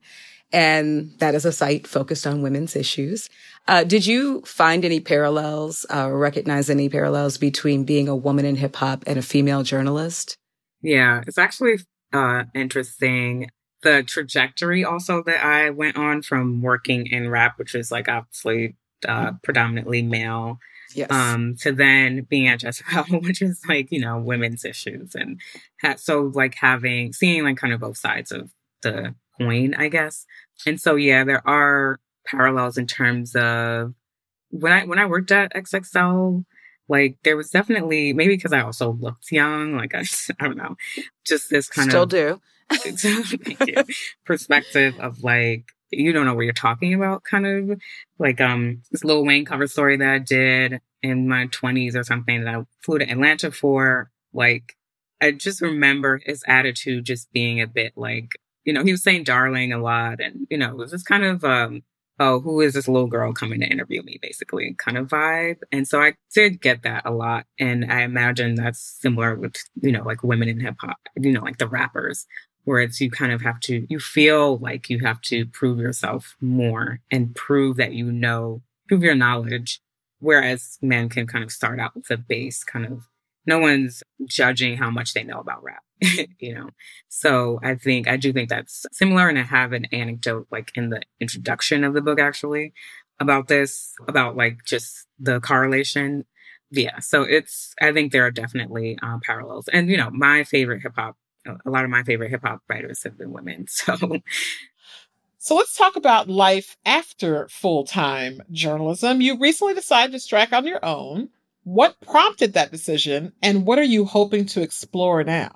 And 0.53 1.13
that 1.19 1.35
is 1.35 1.45
a 1.45 1.53
site 1.53 1.87
focused 1.87 2.27
on 2.27 2.43
women's 2.43 2.77
issues. 2.77 3.29
Uh, 3.67 3.83
did 3.83 4.07
you 4.07 4.43
find 4.43 4.85
any 4.85 5.01
parallels, 5.01 5.87
uh, 5.93 6.11
recognize 6.11 6.69
any 6.69 6.89
parallels 6.89 7.39
between 7.39 7.85
being 7.85 8.09
a 8.09 8.17
woman 8.17 8.45
in 8.45 8.57
hip 8.57 8.77
hop 8.77 9.03
and 9.07 9.19
a 9.19 9.23
female 9.23 9.63
journalist? 9.63 10.37
Yeah, 10.83 11.23
it's 11.27 11.39
actually 11.39 11.79
uh, 12.13 12.45
interesting. 12.55 13.49
The 13.83 14.03
trajectory 14.03 14.85
also 14.85 15.23
that 15.25 15.45
I 15.45 15.71
went 15.71 15.97
on 15.97 16.23
from 16.23 16.63
working 16.63 17.07
in 17.07 17.31
rap, 17.31 17.59
which 17.59 17.75
is 17.75 17.91
like 17.91 18.09
obviously 18.09 18.77
uh, 19.09 19.33
predominantly 19.43 20.03
male, 20.03 20.59
yes. 20.95 21.11
um, 21.11 21.57
to 21.61 21.73
then 21.73 22.27
being 22.29 22.49
at 22.49 22.63
Jezebel, 22.63 23.21
which 23.23 23.43
is 23.43 23.61
like, 23.69 23.91
you 23.91 24.01
know, 24.01 24.19
women's 24.19 24.65
issues 24.65 25.15
and 25.15 25.41
ha- 25.81 25.97
so 25.97 26.33
like 26.35 26.55
having, 26.55 27.13
seeing 27.13 27.45
like 27.45 27.57
kind 27.57 27.73
of 27.73 27.81
both 27.81 27.97
sides 27.97 28.33
of 28.33 28.51
the 28.83 29.15
coin, 29.39 29.75
I 29.75 29.89
guess. 29.89 30.27
And 30.67 30.81
so, 30.81 30.97
yeah, 30.97 31.25
there 31.25 31.47
are 31.47 32.01
parallels 32.27 32.79
in 32.79 32.87
terms 32.87 33.35
of 33.35 33.95
when 34.51 34.73
I, 34.73 34.85
when 34.85 34.99
I 34.99 35.07
worked 35.07 35.33
at 35.33 35.55
XXL, 35.55 36.45
like 36.89 37.19
there 37.25 37.37
was 37.37 37.51
definitely, 37.51 38.13
maybe 38.13 38.37
because 38.37 38.53
I 38.53 38.61
also 38.61 38.93
looked 38.93 39.33
young, 39.33 39.77
like 39.77 39.95
I, 39.95 40.05
I 40.41 40.47
don't 40.47 40.57
know, 40.57 40.77
just 41.27 41.51
this 41.51 41.69
kind 41.69 41.91
Still 41.91 42.05
of. 42.05 42.09
do. 42.11 42.41
perspective 44.25 44.99
of 44.99 45.23
like, 45.23 45.65
you 45.99 46.13
don't 46.13 46.27
know 46.27 46.35
what 46.35 46.45
you're 46.45 46.53
talking 46.53 46.95
about 46.95 47.25
kind 47.25 47.47
of 47.47 47.81
like, 48.19 48.41
um, 48.41 48.83
this 48.91 49.05
Lil 49.05 49.25
Wayne 49.25 49.45
cover 49.45 49.67
story 49.67 49.97
that 49.97 50.09
I 50.09 50.19
did 50.19 50.81
in 51.03 51.29
my 51.29 51.47
twenties 51.47 51.97
or 51.97 52.05
something 52.05 52.45
that 52.45 52.55
I 52.55 52.63
flew 52.83 52.99
to 52.99 53.11
Atlanta 53.11 53.51
for. 53.51 54.11
Like, 54.33 54.77
I 55.21 55.31
just 55.33 55.61
remember 55.61 56.21
his 56.25 56.43
attitude 56.47 57.05
just 57.05 57.33
being 57.33 57.61
a 57.61 57.67
bit 57.67 57.93
like, 57.97 58.31
you 58.65 58.73
know, 58.73 58.83
he 58.83 58.93
was 58.93 59.03
saying 59.03 59.25
darling 59.25 59.73
a 59.73 59.79
lot 59.79 60.21
and, 60.21 60.47
you 60.51 60.59
know, 60.59 60.71
it 60.71 60.77
was 60.77 60.91
just 60.91 61.07
kind 61.07 61.25
of, 61.25 61.45
um, 61.45 61.83
oh, 62.21 62.41
who 62.41 62.61
is 62.61 62.75
this 62.75 62.89
little 62.89 63.09
girl 63.09 63.33
coming 63.33 63.61
to 63.61 63.67
interview 63.67 64.03
me, 64.03 64.19
basically 64.23 64.75
kind 64.79 64.97
of 64.97 65.09
vibe. 65.09 65.57
And 65.73 65.87
so 65.87 66.01
I 66.01 66.15
did 66.33 66.61
get 66.61 66.83
that 66.83 67.03
a 67.05 67.11
lot. 67.11 67.47
And 67.59 67.91
I 67.93 68.03
imagine 68.03 68.55
that's 68.55 68.99
similar 69.01 69.35
with, 69.35 69.57
you 69.83 69.93
know, 69.93 70.03
like 70.05 70.23
women 70.23 70.49
in 70.49 70.61
hip 70.61 70.77
hop, 70.81 70.97
you 71.17 71.33
know, 71.33 71.43
like 71.43 71.59
the 71.59 71.69
rappers, 71.69 72.27
where 72.65 72.81
it's 72.81 73.01
you 73.01 73.11
kind 73.11 73.33
of 73.33 73.43
have 73.43 73.61
to, 73.61 73.87
you 73.89 73.99
feel 73.99 74.59
like 74.59 74.89
you 74.91 75.01
have 75.01 75.21
to 75.23 75.47
prove 75.47 75.79
yourself 75.79 76.37
more 76.41 77.01
and 77.11 77.35
prove 77.35 77.77
that 77.77 77.93
you 77.93 78.11
know, 78.11 78.63
prove 78.89 79.03
your 79.03 79.15
knowledge. 79.15 79.81
Whereas 80.21 80.79
men 80.81 81.09
can 81.09 81.27
kind 81.27 81.45
of 81.45 81.53
start 81.53 81.79
out 81.79 81.95
with 81.95 82.11
a 82.11 82.17
base 82.17 82.65
kind 82.65 82.87
of 82.87 83.09
no 83.47 83.59
one's 83.59 84.03
judging 84.27 84.77
how 84.77 84.91
much 84.91 85.13
they 85.13 85.23
know 85.23 85.39
about 85.39 85.63
rap, 85.63 85.83
you 86.39 86.55
know? 86.55 86.71
So 87.09 87.61
I 87.63 87.75
think, 87.75 88.09
I 88.09 88.17
do 88.17 88.33
think 88.33 88.49
that's 88.49 88.87
similar. 88.93 89.29
And 89.29 89.39
I 89.39 89.43
have 89.43 89.73
an 89.73 89.87
anecdote 89.87 90.47
like 90.51 90.73
in 90.75 90.91
the 90.91 91.03
introduction 91.21 91.85
of 91.85 91.95
the 91.95 92.01
book 92.01 92.19
actually 92.19 92.73
about 93.21 93.49
this, 93.49 93.93
about 94.09 94.37
like 94.37 94.65
just 94.65 95.07
the 95.19 95.41
correlation. 95.41 96.25
Yeah. 96.71 96.99
So 97.01 97.23
it's, 97.23 97.75
I 97.81 97.93
think 97.93 98.13
there 98.13 98.25
are 98.25 98.31
definitely 98.31 98.99
uh, 99.03 99.19
parallels. 99.23 99.69
And, 99.69 99.89
you 99.89 99.97
know, 99.97 100.11
my 100.11 100.45
favorite 100.45 100.83
hip 100.83 100.95
hop, 100.97 101.17
a 101.47 101.71
lot 101.71 101.85
of 101.85 101.91
my 101.91 102.03
favorite 102.03 102.31
hip 102.31 102.43
hop 102.45 102.63
writers 102.69 103.03
have 103.03 103.19
been 103.19 103.33
women. 103.33 103.67
So. 103.75 104.21
So 105.39 105.57
let's 105.57 105.77
talk 105.77 105.97
about 105.97 106.31
life 106.31 106.79
after 106.87 107.49
full 107.49 107.85
time 107.85 108.41
journalism. 108.51 109.21
You 109.21 109.39
recently 109.39 109.75
decided 109.75 110.13
to 110.13 110.19
strike 110.19 110.55
on 110.55 110.67
your 110.67 110.83
own. 110.83 111.29
What 111.65 112.01
prompted 112.01 112.55
that 112.55 112.71
decision, 112.71 113.35
and 113.43 113.67
what 113.67 113.79
are 113.79 113.85
you 113.85 114.07
hoping 114.07 114.47
to 114.47 114.63
explore 114.63 115.23
now? 115.23 115.51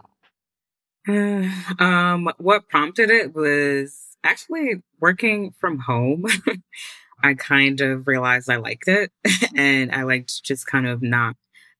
um, 1.78 2.30
what 2.36 2.68
prompted 2.68 3.08
it 3.08 3.34
was 3.34 4.16
actually 4.22 4.82
working 5.00 5.54
from 5.58 5.78
home. 5.78 6.26
I 7.22 7.32
kind 7.32 7.80
of 7.80 8.06
realized 8.06 8.50
I 8.50 8.56
liked 8.56 8.88
it, 8.88 9.10
and 9.56 9.90
I 9.92 10.02
liked 10.02 10.44
just 10.44 10.66
kind 10.66 10.86
of 10.86 11.00
not 11.02 11.34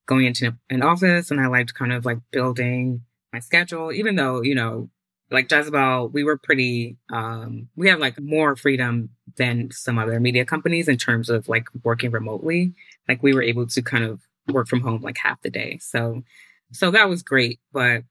going 0.07 0.25
into 0.25 0.57
an 0.69 0.81
office, 0.81 1.29
and 1.29 1.39
I 1.39 1.45
liked 1.45 1.75
kind 1.75 1.93
of 1.93 2.05
like 2.05 2.17
building 2.31 3.03
my 3.33 3.39
schedule, 3.39 3.91
even 3.91 4.15
though 4.15 4.41
you 4.41 4.55
know 4.55 4.89
like 5.31 5.51
Jezebel, 5.51 6.09
we 6.09 6.23
were 6.23 6.37
pretty, 6.37 6.97
um, 7.11 7.67
we 7.75 7.87
had 7.87 7.99
like 7.99 8.19
more 8.19 8.55
freedom 8.55 9.09
than 9.37 9.69
some 9.71 9.99
other 9.99 10.19
media 10.19 10.45
companies 10.45 10.87
in 10.87 10.97
terms 10.97 11.29
of 11.29 11.47
like 11.47 11.67
working 11.83 12.11
remotely 12.11 12.73
like 13.07 13.21
we 13.21 13.33
were 13.33 13.43
able 13.43 13.67
to 13.67 13.81
kind 13.81 14.03
of 14.03 14.21
work 14.47 14.67
from 14.67 14.81
home 14.81 15.01
like 15.01 15.17
half 15.17 15.41
the 15.41 15.49
day. 15.49 15.77
So, 15.81 16.23
so 16.71 16.91
that 16.91 17.09
was 17.09 17.23
great. 17.23 17.59
But 17.71 18.03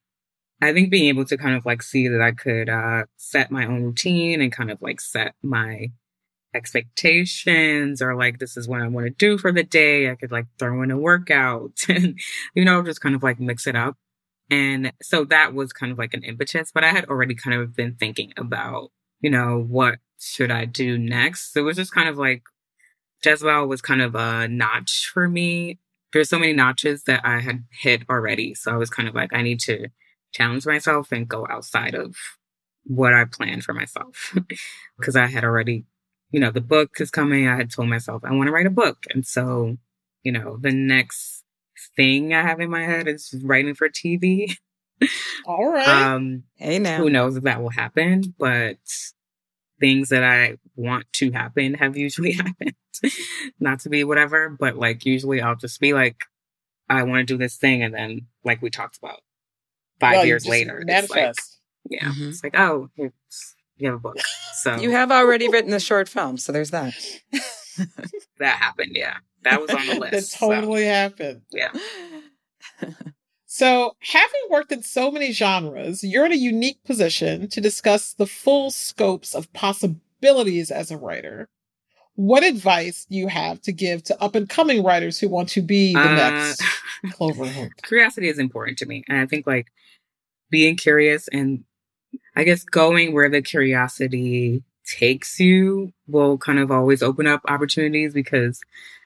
I 0.62 0.72
think 0.72 0.90
being 0.90 1.08
able 1.08 1.24
to 1.26 1.36
kind 1.36 1.56
of 1.56 1.66
like 1.66 1.82
see 1.82 2.08
that 2.08 2.20
I 2.20 2.32
could, 2.32 2.68
uh, 2.68 3.04
set 3.16 3.50
my 3.50 3.66
own 3.66 3.82
routine 3.82 4.40
and 4.40 4.52
kind 4.52 4.70
of 4.70 4.80
like 4.80 5.00
set 5.00 5.34
my 5.42 5.88
expectations 6.54 8.00
or 8.00 8.16
like, 8.16 8.38
this 8.38 8.56
is 8.56 8.68
what 8.68 8.80
I 8.80 8.88
want 8.88 9.06
to 9.06 9.10
do 9.10 9.38
for 9.38 9.52
the 9.52 9.64
day. 9.64 10.10
I 10.10 10.14
could 10.14 10.32
like 10.32 10.46
throw 10.58 10.82
in 10.82 10.90
a 10.90 10.98
workout 10.98 11.72
and, 11.88 12.18
you 12.54 12.64
know, 12.64 12.82
just 12.82 13.00
kind 13.00 13.14
of 13.14 13.22
like 13.22 13.40
mix 13.40 13.66
it 13.66 13.76
up. 13.76 13.96
And 14.50 14.92
so 15.02 15.24
that 15.26 15.54
was 15.54 15.72
kind 15.72 15.92
of 15.92 15.98
like 15.98 16.14
an 16.14 16.24
impetus, 16.24 16.70
but 16.72 16.84
I 16.84 16.88
had 16.88 17.04
already 17.06 17.34
kind 17.34 17.60
of 17.60 17.76
been 17.76 17.94
thinking 17.94 18.32
about, 18.36 18.90
you 19.20 19.30
know, 19.30 19.58
what 19.60 19.98
should 20.18 20.50
I 20.50 20.64
do 20.64 20.96
next? 20.98 21.52
So 21.52 21.60
it 21.60 21.64
was 21.64 21.76
just 21.76 21.94
kind 21.94 22.08
of 22.08 22.16
like 22.16 22.42
Jezebel 23.24 23.66
was 23.66 23.82
kind 23.82 24.00
of 24.00 24.14
a 24.14 24.48
notch 24.48 25.10
for 25.12 25.28
me. 25.28 25.78
There's 26.12 26.30
so 26.30 26.38
many 26.38 26.52
notches 26.52 27.04
that 27.04 27.20
I 27.24 27.40
had 27.40 27.64
hit 27.70 28.02
already. 28.08 28.54
So 28.54 28.72
I 28.72 28.76
was 28.76 28.90
kind 28.90 29.08
of 29.08 29.14
like, 29.14 29.34
I 29.34 29.42
need 29.42 29.60
to 29.60 29.88
challenge 30.32 30.66
myself 30.66 31.12
and 31.12 31.28
go 31.28 31.46
outside 31.50 31.94
of 31.94 32.16
what 32.84 33.12
I 33.12 33.24
planned 33.24 33.64
for 33.64 33.74
myself. 33.74 34.34
Because 34.98 35.14
I 35.14 35.26
had 35.26 35.44
already, 35.44 35.84
you 36.32 36.40
know, 36.40 36.50
the 36.50 36.60
book 36.60 36.96
is 36.98 37.10
coming. 37.10 37.46
I 37.46 37.56
had 37.56 37.70
told 37.70 37.88
myself 37.88 38.24
I 38.24 38.32
want 38.32 38.48
to 38.48 38.52
write 38.52 38.66
a 38.66 38.70
book. 38.70 39.04
And 39.14 39.24
so, 39.24 39.76
you 40.24 40.32
know, 40.32 40.58
the 40.60 40.72
next 40.72 41.37
thing 41.96 42.34
I 42.34 42.42
have 42.42 42.60
in 42.60 42.70
my 42.70 42.84
head 42.84 43.08
is 43.08 43.34
writing 43.42 43.74
for 43.74 43.88
TV. 43.88 44.56
All 45.46 45.70
right. 45.70 45.88
Um, 45.88 46.44
hey 46.56 46.78
now. 46.78 46.98
Who 46.98 47.10
knows 47.10 47.36
if 47.36 47.44
that 47.44 47.62
will 47.62 47.70
happen, 47.70 48.34
but 48.38 48.78
things 49.80 50.08
that 50.08 50.24
I 50.24 50.58
want 50.76 51.06
to 51.14 51.30
happen 51.30 51.74
have 51.74 51.96
usually 51.96 52.32
happened. 52.34 52.74
Not 53.60 53.80
to 53.80 53.88
be 53.88 54.04
whatever, 54.04 54.48
but 54.48 54.76
like 54.76 55.06
usually 55.06 55.40
I'll 55.40 55.56
just 55.56 55.80
be 55.80 55.92
like, 55.92 56.24
I 56.88 57.02
want 57.04 57.26
to 57.26 57.34
do 57.34 57.38
this 57.38 57.56
thing. 57.56 57.82
And 57.82 57.94
then 57.94 58.26
like 58.44 58.62
we 58.62 58.70
talked 58.70 58.98
about 58.98 59.20
five 60.00 60.16
well, 60.16 60.26
years 60.26 60.46
later, 60.46 60.82
manifest. 60.84 61.12
it's 61.12 61.16
like, 61.18 62.02
yeah, 62.02 62.08
mm-hmm. 62.08 62.28
it's 62.30 62.42
like, 62.42 62.58
oh, 62.58 62.88
you 62.96 63.86
have 63.86 63.94
a 63.94 63.98
book. 63.98 64.18
So 64.54 64.76
you 64.76 64.90
have 64.90 65.12
already 65.12 65.48
written 65.48 65.72
a 65.72 65.80
short 65.80 66.08
film. 66.08 66.36
So 66.36 66.52
there's 66.52 66.70
that. 66.70 66.94
that 68.38 68.56
happened. 68.56 68.92
Yeah. 68.94 69.18
That 69.50 69.60
was 69.60 69.70
on 69.70 69.86
the 69.86 69.94
list. 70.00 70.32
that 70.32 70.38
totally 70.38 70.82
so. 70.82 70.88
happened. 70.88 71.42
Yeah. 71.50 71.72
So, 73.50 73.96
having 74.00 74.42
worked 74.50 74.72
in 74.72 74.82
so 74.82 75.10
many 75.10 75.32
genres, 75.32 76.04
you're 76.04 76.26
in 76.26 76.32
a 76.32 76.36
unique 76.36 76.84
position 76.84 77.48
to 77.48 77.62
discuss 77.62 78.12
the 78.12 78.26
full 78.26 78.70
scopes 78.70 79.34
of 79.34 79.50
possibilities 79.54 80.70
as 80.70 80.90
a 80.90 80.98
writer. 80.98 81.48
What 82.14 82.44
advice 82.44 83.06
do 83.08 83.16
you 83.16 83.26
have 83.28 83.62
to 83.62 83.72
give 83.72 84.04
to 84.04 84.22
up 84.22 84.34
and 84.34 84.48
coming 84.48 84.84
writers 84.84 85.18
who 85.18 85.30
want 85.30 85.48
to 85.50 85.62
be 85.62 85.94
the 85.94 85.98
uh, 85.98 86.14
next 86.14 86.62
Clover 87.12 87.46
Hope? 87.46 87.72
Curiosity 87.84 88.28
is 88.28 88.38
important 88.38 88.76
to 88.78 88.86
me. 88.86 89.02
And 89.08 89.18
I 89.18 89.24
think 89.24 89.46
like 89.46 89.68
being 90.50 90.76
curious 90.76 91.26
and 91.28 91.64
I 92.36 92.44
guess 92.44 92.64
going 92.64 93.14
where 93.14 93.30
the 93.30 93.40
curiosity 93.40 94.62
takes 94.84 95.40
you 95.40 95.92
will 96.06 96.38
kind 96.38 96.58
of 96.58 96.70
always 96.70 97.02
open 97.02 97.26
up 97.26 97.40
opportunities 97.48 98.12
because 98.12 98.60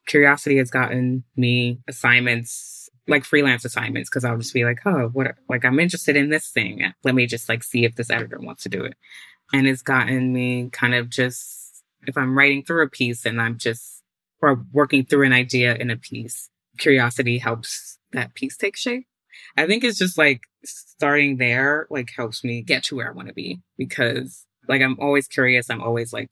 Curiosity 0.07 0.59
has 0.59 0.71
gotten 0.71 1.25
me 1.37 1.81
assignments, 1.89 2.89
like 3.07 3.25
freelance 3.25 3.65
assignments, 3.65 4.11
because 4.11 4.25
I'll 4.25 4.39
just 4.39 4.55
be 4.55 4.65
like, 4.65 4.81
oh, 4.85 5.11
what, 5.13 5.35
like, 5.49 5.65
I'm 5.65 5.81
interested 5.81 6.17
in 6.17 6.31
this 6.31 6.49
thing. 6.49 6.83
Let 7.05 7.15
me 7.15 7.27
just 7.27 7.49
like 7.49 7.63
see 7.63 7.85
if 7.85 7.95
this 7.95 8.11
editor 8.11 8.39
wants 8.41 8.63
to 8.65 8.69
do 8.69 8.85
it. 8.85 8.95
And 9.53 9.67
it's 9.67 9.83
gotten 9.83 10.33
me 10.33 10.71
kind 10.71 10.95
of 10.95 11.11
just, 11.11 11.85
if 12.07 12.17
I'm 12.17 12.37
writing 12.37 12.65
through 12.65 12.85
a 12.85 12.91
piece 12.91 13.27
and 13.27 13.41
I'm 13.41 13.59
just, 13.59 14.03
or 14.41 14.65
working 14.73 15.05
through 15.05 15.27
an 15.27 15.33
idea 15.33 15.75
in 15.77 15.91
a 15.91 15.97
piece, 15.97 16.49
curiosity 16.79 17.39
helps 17.39 17.99
that 18.13 18.35
piece 18.35 18.57
take 18.57 18.77
shape. 18.77 19.07
I 19.57 19.67
think 19.67 19.85
it's 19.85 19.99
just 19.99 20.19
like 20.19 20.43
starting 20.65 21.37
there, 21.37 21.87
like 21.91 22.11
helps 22.17 22.43
me 22.43 22.63
get 22.63 22.85
to 22.85 22.97
where 22.97 23.09
I 23.09 23.13
want 23.13 23.29
to 23.29 23.35
be 23.35 23.61
because 23.77 24.47
like 24.69 24.83
I'm 24.83 24.99
always 25.01 25.29
curious. 25.29 25.71
I'm 25.71 25.83
always 25.83 26.13
like 26.13 26.31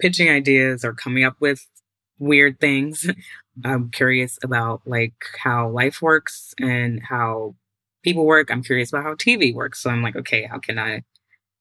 pitching 0.00 0.30
ideas 0.30 0.84
or 0.84 0.92
coming 0.92 1.24
up 1.24 1.36
with 1.40 1.66
weird 2.20 2.60
things. 2.60 3.10
I'm 3.64 3.90
curious 3.90 4.38
about 4.44 4.82
like 4.86 5.14
how 5.42 5.68
life 5.68 6.00
works 6.00 6.54
and 6.60 7.02
how 7.02 7.56
people 8.04 8.24
work. 8.24 8.50
I'm 8.50 8.62
curious 8.62 8.90
about 8.92 9.04
how 9.04 9.14
TV 9.14 9.52
works. 9.52 9.82
So 9.82 9.90
I'm 9.90 10.02
like, 10.02 10.16
okay, 10.16 10.44
how 10.44 10.58
can 10.58 10.78
I 10.78 11.02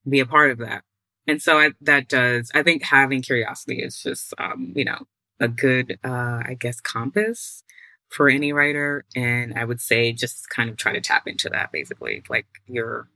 be 0.07 0.19
a 0.19 0.25
part 0.25 0.51
of 0.51 0.59
that? 0.59 0.83
And 1.27 1.41
so 1.41 1.59
I, 1.59 1.71
that 1.81 2.07
does, 2.07 2.51
I 2.55 2.63
think 2.63 2.83
having 2.83 3.21
curiosity 3.21 3.81
is 3.81 4.01
just, 4.01 4.33
um, 4.37 4.73
you 4.75 4.85
know, 4.85 5.07
a 5.39 5.47
good, 5.47 5.99
uh, 6.03 6.41
I 6.45 6.57
guess, 6.59 6.81
compass 6.81 7.63
for 8.09 8.29
any 8.29 8.53
writer. 8.53 9.05
And 9.15 9.57
I 9.57 9.65
would 9.65 9.81
say 9.81 10.11
just 10.13 10.49
kind 10.49 10.69
of 10.69 10.77
try 10.77 10.93
to 10.93 11.01
tap 11.01 11.27
into 11.27 11.49
that 11.49 11.71
basically, 11.71 12.23
like 12.29 12.47
your, 12.67 13.09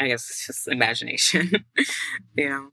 I 0.00 0.08
guess, 0.08 0.28
it's 0.30 0.46
just 0.46 0.68
imagination, 0.68 1.52
you 2.36 2.48
know? 2.48 2.70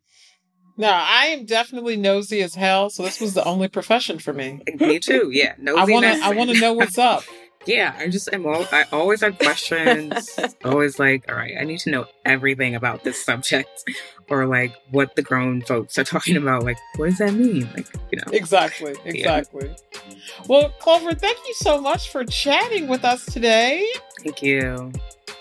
No, 0.77 0.89
I 0.89 1.27
am 1.27 1.45
definitely 1.45 1.95
nosy 1.95 2.41
as 2.41 2.55
hell. 2.55 2.89
So 2.89 3.03
this 3.03 3.21
was 3.21 3.33
the 3.33 3.43
only 3.45 3.67
profession 3.67 4.19
for 4.19 4.33
me. 4.33 4.61
me 4.79 4.99
too. 4.99 5.29
Yeah, 5.31 5.53
nosy. 5.57 5.79
I 5.79 5.85
want 5.85 6.05
to. 6.05 6.25
I 6.25 6.29
want 6.31 6.49
to 6.51 6.59
know 6.59 6.73
what's 6.73 6.97
up. 6.97 7.23
yeah, 7.65 7.95
I 7.97 8.07
just 8.07 8.31
am. 8.33 8.45
All, 8.45 8.65
I 8.71 8.85
always 8.91 9.21
have 9.21 9.37
questions. 9.37 10.37
always 10.65 10.99
like, 10.99 11.25
all 11.29 11.35
right, 11.35 11.55
I 11.59 11.63
need 11.63 11.79
to 11.79 11.89
know 11.89 12.05
everything 12.25 12.75
about 12.75 13.03
this 13.03 13.23
subject, 13.23 13.89
or 14.29 14.45
like 14.45 14.73
what 14.91 15.15
the 15.15 15.21
grown 15.21 15.61
folks 15.61 15.97
are 15.97 16.03
talking 16.03 16.37
about. 16.37 16.63
Like, 16.63 16.77
what 16.97 17.09
does 17.09 17.17
that 17.19 17.33
mean? 17.33 17.69
Like, 17.75 17.87
you 18.11 18.19
know. 18.19 18.31
Exactly. 18.31 18.95
Exactly. 19.05 19.67
Yeah. 19.67 20.01
Well, 20.47 20.69
Clover, 20.79 21.13
thank 21.13 21.37
you 21.47 21.53
so 21.55 21.79
much 21.79 22.09
for 22.09 22.23
chatting 22.23 22.87
with 22.87 23.05
us 23.05 23.25
today. 23.25 23.87
Thank 24.23 24.41
you. 24.41 24.91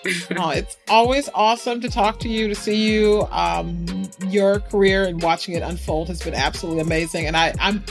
oh, 0.37 0.49
it's 0.49 0.77
always 0.87 1.29
awesome 1.33 1.81
to 1.81 1.89
talk 1.89 2.19
to 2.19 2.29
you, 2.29 2.47
to 2.47 2.55
see 2.55 2.91
you. 2.91 3.27
Um, 3.31 3.85
your 4.27 4.59
career 4.59 5.05
and 5.05 5.21
watching 5.21 5.55
it 5.55 5.63
unfold 5.63 6.07
has 6.09 6.21
been 6.21 6.35
absolutely 6.35 6.81
amazing. 6.81 7.25
And 7.25 7.35
I, 7.35 7.53
I'm 7.59 7.83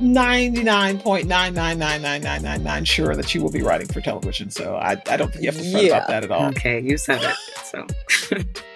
99.9999999 0.00 2.86
sure 2.86 3.14
that 3.14 3.34
you 3.34 3.42
will 3.42 3.50
be 3.50 3.60
writing 3.62 3.86
for 3.86 4.00
television. 4.00 4.50
So 4.50 4.76
I, 4.76 4.92
I 5.06 5.16
don't 5.16 5.30
think 5.30 5.44
you 5.44 5.50
have 5.50 5.60
to 5.60 5.70
fret 5.70 5.84
yeah. 5.84 5.96
about 5.96 6.08
that 6.08 6.24
at 6.24 6.30
all. 6.30 6.46
Okay, 6.48 6.80
you 6.80 6.96
said 6.96 7.20
it. 7.22 7.36
So. 7.64 7.86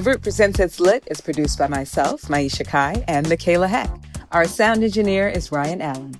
The 0.00 0.12
Root 0.12 0.22
Presents 0.22 0.58
It's 0.58 0.80
Lit 0.80 1.06
is 1.10 1.20
produced 1.20 1.58
by 1.58 1.68
myself, 1.68 2.22
Maiysha 2.22 2.66
Kai, 2.66 3.04
and 3.06 3.28
Michaela 3.28 3.68
Heck. 3.68 3.90
Our 4.32 4.46
sound 4.46 4.82
engineer 4.82 5.28
is 5.28 5.52
Ryan 5.52 5.82
Allen. 5.82 6.16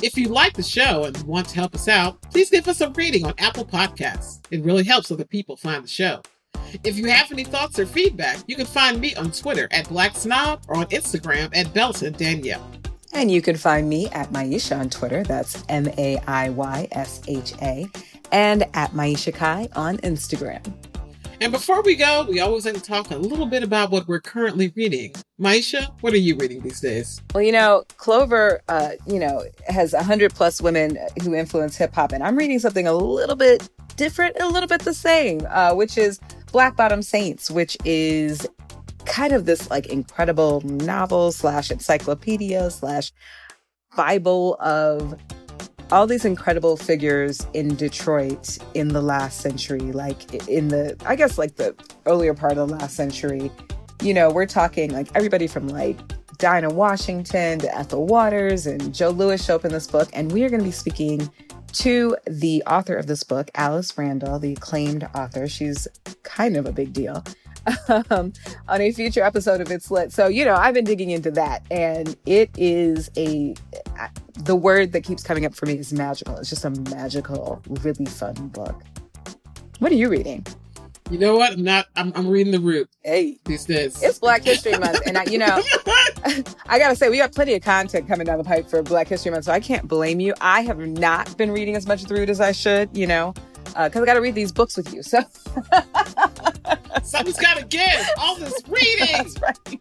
If 0.00 0.16
you 0.16 0.28
like 0.28 0.52
the 0.52 0.62
show 0.62 1.02
and 1.02 1.20
want 1.24 1.48
to 1.48 1.56
help 1.56 1.74
us 1.74 1.88
out, 1.88 2.22
please 2.30 2.50
give 2.50 2.68
us 2.68 2.80
a 2.80 2.88
rating 2.90 3.26
on 3.26 3.34
Apple 3.38 3.64
Podcasts. 3.64 4.38
It 4.52 4.62
really 4.62 4.84
helps 4.84 5.10
other 5.10 5.24
people 5.24 5.56
find 5.56 5.82
the 5.82 5.88
show. 5.88 6.22
If 6.84 6.96
you 6.96 7.06
have 7.06 7.32
any 7.32 7.42
thoughts 7.42 7.80
or 7.80 7.86
feedback, 7.86 8.44
you 8.46 8.54
can 8.54 8.64
find 8.64 9.00
me 9.00 9.16
on 9.16 9.32
Twitter 9.32 9.66
at 9.72 9.88
Black 9.88 10.14
Snob 10.14 10.62
or 10.68 10.76
on 10.76 10.86
Instagram 10.90 11.50
at 11.52 11.74
Belton 11.74 12.12
Danielle. 12.12 12.70
And 13.12 13.28
you 13.28 13.42
can 13.42 13.56
find 13.56 13.88
me 13.88 14.06
at 14.10 14.30
Maiysha 14.30 14.78
on 14.78 14.88
Twitter. 14.88 15.24
That's 15.24 15.64
M 15.68 15.88
A 15.98 16.18
I 16.28 16.50
Y 16.50 16.86
S 16.92 17.22
H 17.26 17.54
A. 17.60 17.88
And 18.30 18.62
at 18.74 18.92
Maiysha 18.92 19.34
Kai 19.34 19.68
on 19.74 19.98
Instagram. 19.98 20.62
And 21.42 21.52
before 21.52 21.80
we 21.80 21.96
go, 21.96 22.26
we 22.28 22.38
always 22.40 22.66
like 22.66 22.74
to 22.74 22.82
talk 22.82 23.10
a 23.10 23.16
little 23.16 23.46
bit 23.46 23.62
about 23.62 23.90
what 23.90 24.06
we're 24.06 24.20
currently 24.20 24.70
reading. 24.76 25.14
Maiysha, 25.40 25.90
what 26.02 26.12
are 26.12 26.18
you 26.18 26.36
reading 26.36 26.60
these 26.60 26.80
days? 26.80 27.22
Well, 27.34 27.42
you 27.42 27.50
know, 27.50 27.84
Clover, 27.96 28.60
uh, 28.68 28.90
you 29.06 29.18
know, 29.18 29.44
has 29.66 29.94
100 29.94 30.34
plus 30.34 30.60
women 30.60 30.98
who 31.22 31.34
influence 31.34 31.78
hip 31.78 31.94
hop. 31.94 32.12
And 32.12 32.22
I'm 32.22 32.36
reading 32.36 32.58
something 32.58 32.86
a 32.86 32.92
little 32.92 33.36
bit 33.36 33.66
different, 33.96 34.36
a 34.38 34.48
little 34.48 34.68
bit 34.68 34.82
the 34.82 34.92
same, 34.92 35.40
uh, 35.48 35.72
which 35.72 35.96
is 35.96 36.20
Black 36.52 36.76
Bottom 36.76 37.00
Saints, 37.00 37.50
which 37.50 37.74
is 37.86 38.46
kind 39.06 39.32
of 39.32 39.46
this 39.46 39.70
like 39.70 39.86
incredible 39.86 40.60
novel 40.60 41.32
slash 41.32 41.70
encyclopedia 41.70 42.70
slash 42.70 43.12
Bible 43.96 44.56
of 44.60 45.18
all 45.92 46.06
these 46.06 46.24
incredible 46.24 46.76
figures 46.76 47.46
in 47.52 47.74
Detroit 47.74 48.58
in 48.74 48.88
the 48.88 49.02
last 49.02 49.40
century, 49.40 49.80
like 49.80 50.48
in 50.48 50.68
the, 50.68 50.96
I 51.04 51.16
guess, 51.16 51.36
like 51.36 51.56
the 51.56 51.74
earlier 52.06 52.34
part 52.34 52.52
of 52.52 52.68
the 52.68 52.76
last 52.76 52.94
century. 52.94 53.50
You 54.02 54.14
know, 54.14 54.30
we're 54.30 54.46
talking 54.46 54.92
like 54.92 55.08
everybody 55.14 55.46
from 55.46 55.68
like 55.68 55.98
Dinah 56.38 56.70
Washington 56.70 57.58
to 57.58 57.76
Ethel 57.76 58.06
Waters 58.06 58.66
and 58.66 58.94
Joe 58.94 59.10
Louis 59.10 59.44
show 59.44 59.56
up 59.56 59.64
in 59.64 59.72
this 59.72 59.86
book. 59.86 60.08
And 60.12 60.32
we 60.32 60.44
are 60.44 60.48
going 60.48 60.60
to 60.60 60.64
be 60.64 60.70
speaking 60.72 61.30
to 61.72 62.16
the 62.26 62.62
author 62.66 62.96
of 62.96 63.06
this 63.06 63.22
book, 63.22 63.50
Alice 63.54 63.96
Randall, 63.96 64.38
the 64.38 64.52
acclaimed 64.52 65.08
author. 65.14 65.48
She's 65.48 65.86
kind 66.22 66.56
of 66.56 66.66
a 66.66 66.72
big 66.72 66.92
deal 66.92 67.22
um, 68.10 68.32
on 68.68 68.80
a 68.80 68.92
future 68.92 69.22
episode 69.22 69.60
of 69.60 69.70
It's 69.70 69.90
Lit. 69.90 70.12
So, 70.12 70.28
you 70.28 70.44
know, 70.44 70.54
I've 70.54 70.74
been 70.74 70.84
digging 70.84 71.10
into 71.10 71.30
that 71.32 71.64
and 71.70 72.16
it 72.26 72.50
is 72.56 73.10
a, 73.16 73.54
the 74.38 74.56
word 74.56 74.92
that 74.92 75.02
keeps 75.02 75.22
coming 75.22 75.44
up 75.44 75.54
for 75.54 75.66
me 75.66 75.74
is 75.74 75.92
magical. 75.92 76.36
It's 76.36 76.50
just 76.50 76.64
a 76.64 76.70
magical, 76.70 77.62
really 77.82 78.06
fun 78.06 78.34
book. 78.48 78.82
What 79.78 79.92
are 79.92 79.96
you 79.96 80.08
reading? 80.08 80.46
You 81.10 81.18
know 81.18 81.36
what? 81.36 81.54
I'm 81.54 81.64
not. 81.64 81.86
I'm, 81.96 82.12
I'm 82.14 82.28
reading 82.28 82.52
the 82.52 82.60
root. 82.60 82.88
Hey, 83.02 83.40
these 83.44 83.64
days. 83.64 84.00
It's 84.00 84.20
Black 84.20 84.44
History 84.44 84.78
Month, 84.78 85.00
and 85.06 85.18
I, 85.18 85.24
you 85.24 85.38
know, 85.38 85.46
I 86.66 86.78
gotta 86.78 86.94
say 86.94 87.08
we 87.08 87.16
got 87.16 87.34
plenty 87.34 87.54
of 87.54 87.62
content 87.62 88.06
coming 88.06 88.26
down 88.26 88.38
the 88.38 88.44
pipe 88.44 88.68
for 88.68 88.80
Black 88.82 89.08
History 89.08 89.32
Month, 89.32 89.46
so 89.46 89.52
I 89.52 89.58
can't 89.58 89.88
blame 89.88 90.20
you. 90.20 90.34
I 90.40 90.60
have 90.60 90.78
not 90.78 91.36
been 91.36 91.50
reading 91.50 91.74
as 91.74 91.86
much 91.86 92.02
of 92.02 92.08
the 92.08 92.14
root 92.14 92.30
as 92.30 92.40
I 92.40 92.52
should, 92.52 92.96
you 92.96 93.08
know, 93.08 93.34
because 93.72 93.96
uh, 93.96 94.02
I 94.02 94.06
got 94.06 94.14
to 94.14 94.20
read 94.20 94.34
these 94.34 94.52
books 94.52 94.76
with 94.76 94.92
you. 94.92 95.02
So 95.02 95.20
something's 97.02 97.38
got 97.38 97.56
to 97.58 97.64
give. 97.68 98.08
All 98.18 98.36
this 98.36 98.54
reading. 98.68 99.06
That's 99.12 99.40
right. 99.40 99.80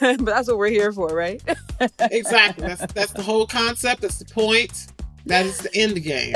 but 0.00 0.24
that's 0.24 0.48
what 0.48 0.58
we're 0.58 0.68
here 0.68 0.92
for, 0.92 1.08
right? 1.08 1.42
exactly. 2.10 2.66
That's 2.66 2.92
that's 2.92 3.12
the 3.12 3.22
whole 3.22 3.46
concept. 3.46 4.02
That's 4.02 4.18
the 4.18 4.24
point. 4.24 4.88
That 5.26 5.46
is 5.46 5.58
the 5.58 5.74
end 5.74 6.02
game. 6.02 6.34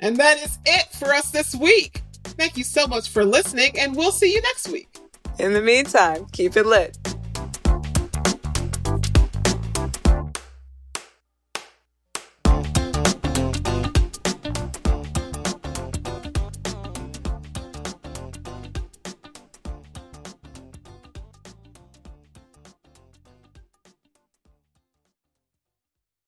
and 0.00 0.16
that 0.16 0.38
is 0.38 0.58
it 0.64 0.86
for 0.92 1.12
us 1.14 1.30
this 1.30 1.54
week. 1.54 2.02
Thank 2.22 2.56
you 2.56 2.64
so 2.64 2.86
much 2.86 3.10
for 3.10 3.24
listening, 3.24 3.78
and 3.78 3.96
we'll 3.96 4.12
see 4.12 4.32
you 4.32 4.40
next 4.42 4.68
week. 4.68 4.98
In 5.38 5.52
the 5.52 5.62
meantime, 5.62 6.26
keep 6.32 6.56
it 6.56 6.66
lit. 6.66 6.96